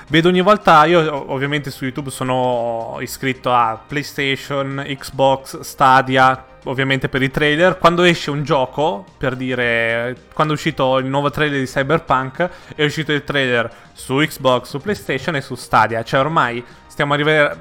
Vedo 0.06 0.28
ogni 0.28 0.40
volta, 0.40 0.84
io 0.84 1.00
ov- 1.00 1.30
ovviamente 1.30 1.72
su 1.72 1.82
YouTube 1.82 2.10
sono 2.10 2.96
iscritto 3.00 3.52
a 3.52 3.76
PlayStation, 3.84 4.84
Xbox, 4.86 5.58
Stadia, 5.60 6.44
ovviamente 6.64 7.08
per 7.08 7.22
i 7.22 7.30
trailer. 7.30 7.78
Quando 7.78 8.02
esce 8.02 8.30
un 8.30 8.42
gioco, 8.44 9.04
per 9.18 9.36
dire, 9.36 10.16
quando 10.34 10.52
è 10.52 10.56
uscito 10.56 10.98
il 10.98 11.06
nuovo 11.06 11.30
trailer 11.30 11.58
di 11.60 11.66
Cyberpunk, 11.66 12.48
è 12.74 12.84
uscito 12.84 13.12
il 13.12 13.24
trailer 13.24 13.70
su 13.92 14.16
Xbox, 14.16 14.68
su 14.68 14.80
PlayStation 14.80 15.36
e 15.36 15.40
su 15.40 15.54
Stadia. 15.54 16.02
Cioè 16.02 16.20
ormai 16.20 16.62
stiamo 16.86 17.12
arrivando, 17.14 17.58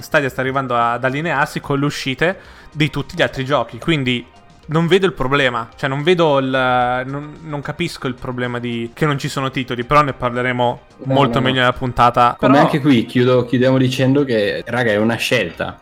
Stadia 0.00 0.28
sta 0.28 0.40
arrivando 0.40 0.76
ad 0.76 1.02
allinearsi 1.04 1.60
con 1.60 1.78
le 1.78 1.84
uscite 1.86 2.38
di 2.72 2.90
tutti 2.90 3.14
gli 3.16 3.22
altri 3.22 3.44
giochi. 3.44 3.78
Quindi 3.78 4.26
non 4.64 4.86
vedo 4.86 5.06
il 5.06 5.12
problema, 5.12 5.68
cioè 5.76 5.88
non 5.88 6.02
vedo 6.02 6.38
il. 6.38 6.46
Non, 6.48 7.38
non 7.42 7.60
capisco 7.62 8.06
il 8.06 8.14
problema 8.14 8.58
di 8.60 8.90
che 8.94 9.06
non 9.06 9.18
ci 9.18 9.28
sono 9.28 9.50
titoli, 9.50 9.84
però 9.84 10.02
ne 10.02 10.12
parleremo 10.12 10.80
No, 11.04 11.14
molto 11.14 11.34
no, 11.34 11.40
no. 11.40 11.46
meglio 11.46 11.60
nella 11.60 11.72
puntata. 11.72 12.36
Come 12.38 12.52
Però- 12.52 12.64
anche 12.64 12.80
qui, 12.80 13.04
chiudo- 13.04 13.44
chiudiamo 13.44 13.76
dicendo 13.76 14.24
che, 14.24 14.62
raga, 14.66 14.92
è 14.92 14.96
una 14.96 15.16
scelta. 15.16 15.76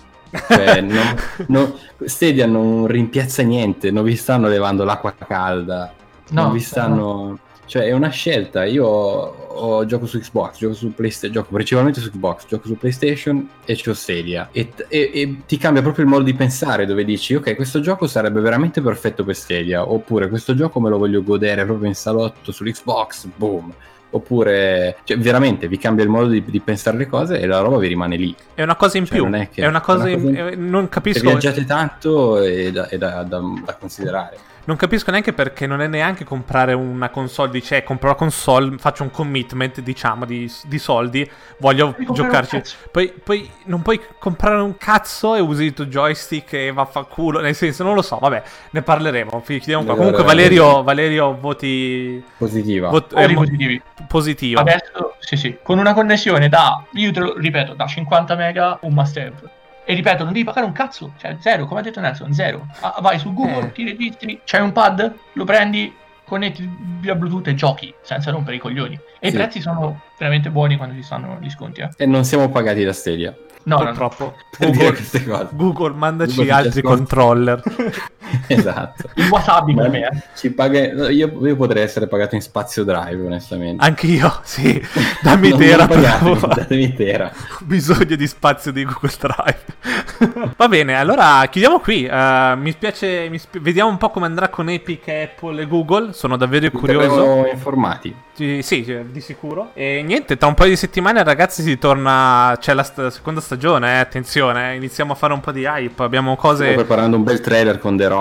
Cioè, 0.48 0.80
non- 0.80 1.16
non- 1.48 1.74
Stadia 2.04 2.46
non 2.46 2.86
rimpiazza 2.86 3.42
niente, 3.42 3.90
non 3.90 4.04
vi 4.04 4.16
stanno 4.16 4.48
levando 4.48 4.84
l'acqua 4.84 5.14
calda, 5.16 5.92
No, 6.30 6.42
non 6.42 6.52
vi 6.52 6.60
stanno... 6.60 7.38
Cioè, 7.66 7.84
è 7.84 7.92
una 7.92 8.08
scelta. 8.08 8.64
Io 8.64 8.84
ho- 8.84 9.84
gioco 9.86 10.04
su 10.06 10.18
Xbox, 10.18 10.58
gioco 10.58 10.74
su 10.74 10.92
PlayStation, 10.92 11.32
gioco 11.32 11.54
principalmente 11.54 12.00
su 12.00 12.10
Xbox, 12.10 12.46
gioco 12.48 12.66
su 12.66 12.76
PlayStation 12.76 13.48
e 13.64 13.76
c'ho 13.76 13.94
Stadia. 13.94 14.48
E, 14.50 14.72
e- 14.88 15.10
e 15.14 15.36
ti 15.46 15.56
cambia 15.56 15.80
proprio 15.80 16.04
il 16.04 16.10
modo 16.10 16.24
di 16.24 16.34
pensare, 16.34 16.84
dove 16.84 17.04
dici, 17.04 17.36
ok, 17.36 17.54
questo 17.54 17.78
gioco 17.80 18.08
sarebbe 18.08 18.40
veramente 18.40 18.80
perfetto 18.80 19.22
per 19.22 19.36
Stadia, 19.36 19.88
oppure 19.88 20.28
questo 20.28 20.56
gioco 20.56 20.80
me 20.80 20.88
lo 20.88 20.98
voglio 20.98 21.22
godere 21.22 21.64
proprio 21.64 21.86
in 21.86 21.94
salotto 21.94 22.50
sull'Xbox, 22.50 23.26
boom. 23.36 23.72
Oppure, 24.12 24.96
cioè, 25.04 25.16
veramente 25.18 25.68
vi 25.68 25.78
cambia 25.78 26.02
il 26.02 26.10
modo 26.10 26.28
di, 26.28 26.42
di 26.44 26.58
pensare 26.60 26.96
le 26.96 27.06
cose 27.06 27.38
e 27.38 27.46
la 27.46 27.60
roba 27.60 27.78
vi 27.78 27.86
rimane 27.86 28.16
lì. 28.16 28.34
È 28.54 28.62
una 28.62 28.74
cosa 28.74 28.98
in 28.98 29.04
Cioè, 29.06 29.14
più. 29.14 29.24
non 29.24 29.34
è 29.36 29.48
che- 29.50 29.62
è 29.62 29.66
una 29.68 29.80
cosa, 29.80 30.08
è 30.08 30.14
una 30.14 30.22
in- 30.22 30.34
cosa 30.36 30.50
in- 30.50 30.52
eh, 30.52 30.56
Non 30.56 30.82
Se 30.84 30.88
capisco. 30.88 31.28
viaggiate 31.28 31.64
tanto 31.64 32.38
è 32.42 32.72
da, 32.72 32.88
è 32.88 32.98
da- 32.98 33.22
da- 33.22 33.40
da 33.64 33.74
considerare. 33.78 34.36
Non 34.64 34.76
capisco 34.76 35.10
neanche 35.10 35.32
perché 35.32 35.66
non 35.66 35.80
è 35.80 35.86
neanche 35.86 36.24
comprare 36.24 36.72
una 36.74 37.08
console. 37.08 37.50
Dice, 37.50 37.78
eh, 37.78 37.82
compro 37.82 38.08
la 38.08 38.14
console, 38.14 38.76
faccio 38.78 39.02
un 39.02 39.10
commitment, 39.10 39.80
diciamo, 39.80 40.24
di, 40.24 40.50
di 40.64 40.78
soldi. 40.78 41.28
Voglio 41.58 41.94
comprare 41.94 42.14
giocarci. 42.14 42.62
Poi, 42.90 43.12
poi 43.22 43.50
non 43.64 43.82
puoi 43.82 44.00
comprare 44.18 44.60
un 44.60 44.76
cazzo 44.76 45.34
e 45.34 45.40
usi 45.40 45.64
il 45.64 45.72
tuo 45.72 45.86
joystick 45.86 46.52
e 46.52 46.72
vaffanculo. 46.72 47.40
Nel 47.40 47.54
senso, 47.54 47.82
non 47.82 47.94
lo 47.94 48.02
so, 48.02 48.18
vabbè, 48.18 48.42
ne 48.70 48.82
parleremo. 48.82 49.42
Chiudiamo 49.44 49.84
qua. 49.84 49.96
Comunque. 49.96 50.22
Valerio, 50.22 50.82
Valerio 50.82 51.36
voti. 51.38 52.22
Positiva. 52.36 52.88
vot- 52.88 53.14
eh, 53.16 53.32
positivi. 53.32 53.82
positivo. 54.06 54.60
Adesso, 54.60 55.16
sì, 55.18 55.36
sì, 55.36 55.58
con 55.62 55.78
una 55.78 55.94
connessione 55.94 56.48
da, 56.48 56.84
io 56.92 57.12
te 57.12 57.20
lo 57.20 57.36
ripeto, 57.36 57.74
da 57.74 57.86
50 57.86 58.34
mega 58.34 58.78
un 58.82 58.92
must 58.92 59.16
have. 59.16 59.58
E 59.84 59.94
ripeto, 59.94 60.22
non 60.24 60.32
devi 60.32 60.44
pagare 60.44 60.66
un 60.66 60.72
cazzo, 60.72 61.12
cioè 61.18 61.36
zero, 61.40 61.66
come 61.66 61.80
ha 61.80 61.82
detto 61.82 62.00
Nelson, 62.00 62.32
zero. 62.32 62.66
Ah, 62.80 62.98
vai 63.00 63.18
su 63.18 63.32
Google, 63.32 63.66
Eh. 63.68 63.72
ti 63.72 63.84
registri, 63.84 64.40
c'hai 64.44 64.60
un 64.60 64.72
pad, 64.72 65.14
lo 65.32 65.44
prendi, 65.44 65.92
connetti 66.24 66.68
via 67.00 67.14
Bluetooth 67.16 67.48
e 67.48 67.54
giochi, 67.54 67.92
senza 68.02 68.30
rompere 68.30 68.56
i 68.56 68.60
coglioni. 68.60 68.94
E 69.18 69.28
Sì. 69.28 69.34
i 69.34 69.36
prezzi 69.36 69.60
sono 69.60 70.00
veramente 70.16 70.50
buoni 70.50 70.76
quando 70.76 70.94
ci 70.94 71.02
stanno 71.02 71.38
gli 71.40 71.50
sconti, 71.50 71.80
eh. 71.80 71.88
E 71.96 72.06
non 72.06 72.24
siamo 72.24 72.48
pagati 72.50 72.84
da 72.84 72.92
Stadia. 72.92 73.34
No, 73.64 73.76
no, 73.76 73.82
no. 73.82 73.88
Purtroppo. 73.90 74.34
Per 74.56 74.70
dire 74.70 74.94
Google. 75.24 75.48
Google, 75.52 75.94
mandaci 75.94 76.36
Google 76.36 76.52
ci 76.52 76.58
altri 76.66 76.82
controller. 76.82 77.62
esatto. 78.48 79.08
Il 79.14 79.28
wasabi 79.28 79.74
per 79.74 79.88
me, 79.90 80.00
eh. 80.06 80.22
ci 80.34 80.50
paga- 80.50 81.08
io, 81.10 81.46
io 81.46 81.56
potrei 81.56 81.82
essere 81.82 82.06
pagato 82.06 82.34
in 82.34 82.40
spazio 82.42 82.84
drive, 82.84 83.24
onestamente. 83.24 83.84
Anch'io, 83.84 84.40
sì. 84.42 84.80
Dammi 85.22 85.50
Non- 85.50 85.58
Tera, 85.58 85.86
favore. 85.88 86.54
datemi 86.54 86.94
Tera. 86.94 87.30
Ho 87.32 87.64
bisogno 87.64 88.16
di 88.16 88.26
spazio 88.26 88.72
di 88.72 88.84
Google 88.84 89.12
Drive. 89.18 90.52
Va 90.56 90.68
bene, 90.68 90.94
allora 90.96 91.44
chiudiamo 91.50 91.80
qui. 91.80 92.04
Eh, 92.06 92.54
mi 92.56 92.70
spiace, 92.72 93.28
mi 93.28 93.38
spi- 93.38 93.58
vediamo 93.58 93.90
un 93.90 93.96
po' 93.96 94.10
come 94.10 94.26
andrà 94.26 94.48
con 94.48 94.68
Epic, 94.68 95.08
Apple 95.08 95.62
e 95.62 95.66
Google. 95.66 96.12
Sono 96.12 96.36
davvero 96.36 96.68
Vi 96.70 96.76
curioso. 96.76 97.46
informati. 97.50 98.14
Sì, 98.34 98.60
sì, 98.62 98.84
di 99.10 99.20
sicuro. 99.20 99.70
E 99.74 100.02
niente, 100.02 100.36
tra 100.38 100.46
un 100.48 100.54
paio 100.54 100.70
di 100.70 100.76
settimane, 100.76 101.22
ragazzi, 101.22 101.62
si 101.62 101.76
torna. 101.78 102.56
C'è 102.58 102.72
la 102.74 102.82
st- 102.82 103.08
seconda 103.08 103.40
stagione, 103.40 103.94
eh, 103.94 103.98
attenzione. 103.98 104.72
eh, 104.72 104.76
Iniziamo 104.76 105.12
a 105.12 105.16
fare 105.16 105.32
un 105.34 105.40
po' 105.40 105.52
di 105.52 105.64
hype. 105.64 106.02
Abbiamo 106.02 106.36
Stiamo 106.38 106.54
cose. 106.54 106.72
preparando 106.74 107.16
un 107.16 107.22
bel 107.24 107.40
trailer 107.40 107.78
con 107.78 107.96
The 107.96 108.08
Rock 108.08 108.18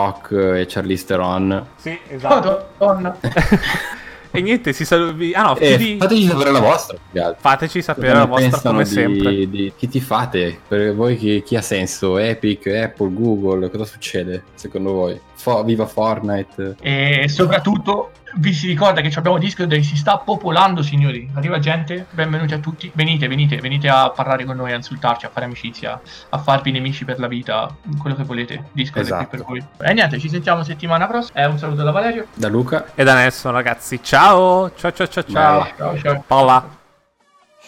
e 0.59 0.65
Charlize 0.67 1.05
Theron. 1.05 1.65
Sì, 1.77 1.97
esatto. 2.07 2.67
Madonna. 2.77 3.15
e 4.31 4.41
niente, 4.41 4.73
si 4.73 4.85
saluti. 4.85 5.31
Ah 5.33 5.43
no, 5.43 5.57
E 5.57 5.75
chiudi- 5.77 5.97
fateci 5.99 6.25
sapere 6.27 6.51
la 6.51 6.59
vostra. 6.59 6.97
fateci 7.37 7.81
sapere 7.81 8.13
la 8.13 8.25
vostra 8.25 8.59
come 8.69 8.83
di- 8.83 8.89
sempre. 8.89 9.49
di- 9.49 9.73
chi 9.75 9.87
ti 9.87 9.99
fate? 9.99 10.59
Per 10.67 10.93
voi 10.95 11.17
chi, 11.17 11.41
chi 11.43 11.55
ha 11.55 11.61
senso? 11.61 12.17
Epic, 12.17 12.67
Apple, 12.67 13.11
Google? 13.13 13.69
Cosa 13.69 13.85
succede 13.85 14.43
secondo 14.55 14.91
voi? 14.93 15.19
Fo- 15.39 15.63
viva 15.63 15.85
Fortnite? 15.85 16.75
E 16.81 17.27
soprattutto 17.29 18.11
vi 18.35 18.53
si 18.53 18.67
ricorda 18.67 18.99
che 18.99 19.11
abbiamo 19.17 19.37
Discord 19.37 19.71
e 19.71 19.81
si 19.81 19.95
sta 19.95 20.17
popolando, 20.17 20.81
signori. 20.83 21.29
Arriva 21.33 21.59
gente, 21.59 22.05
benvenuti 22.11 22.53
a 22.53 22.59
tutti. 22.59 22.91
Venite, 22.93 23.27
venite, 23.29 23.55
venite 23.57 23.87
a 23.87 24.09
parlare 24.09 24.43
con 24.43 24.57
noi, 24.57 24.73
a 24.73 24.75
insultarci, 24.75 25.25
a 25.25 25.29
fare 25.29 25.45
amicizia, 25.45 25.99
a 26.29 26.37
farvi 26.39 26.71
nemici 26.71 27.05
per 27.05 27.19
la 27.19 27.27
vita, 27.27 27.73
quello 28.01 28.17
che 28.17 28.23
volete. 28.23 28.65
Discord 28.73 29.05
è 29.05 29.07
Esatto. 29.07 29.27
qui 29.27 29.37
per 29.37 29.45
voi. 29.47 29.65
E 29.89 29.93
niente, 29.93 30.19
ci 30.19 30.27
sentiamo 30.29 30.61
settimana 30.63 31.07
prossima. 31.07 31.39
Eh, 31.39 31.45
un 31.45 31.57
saluto 31.57 31.83
da 31.83 31.91
Valerio. 31.91 32.27
Da 32.33 32.49
Luca? 32.49 32.87
E 32.93 33.03
da 33.05 33.13
Nelson, 33.13 33.53
ragazzi. 33.53 34.03
Ciao. 34.03 34.71
Ciao, 34.75 34.91
ciao, 34.91 35.07
ciao, 35.07 35.23
ciao. 35.23 35.61
Bye. 35.61 35.73
Ciao, 35.77 35.97
ciao. 35.99 36.23
Paola. 36.27 36.69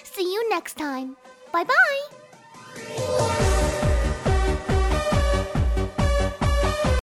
See 0.04 0.24
you 0.24 0.42
next 0.54 0.76
time. 0.76 1.14
Bye 1.52 1.64
bye. 1.66 3.61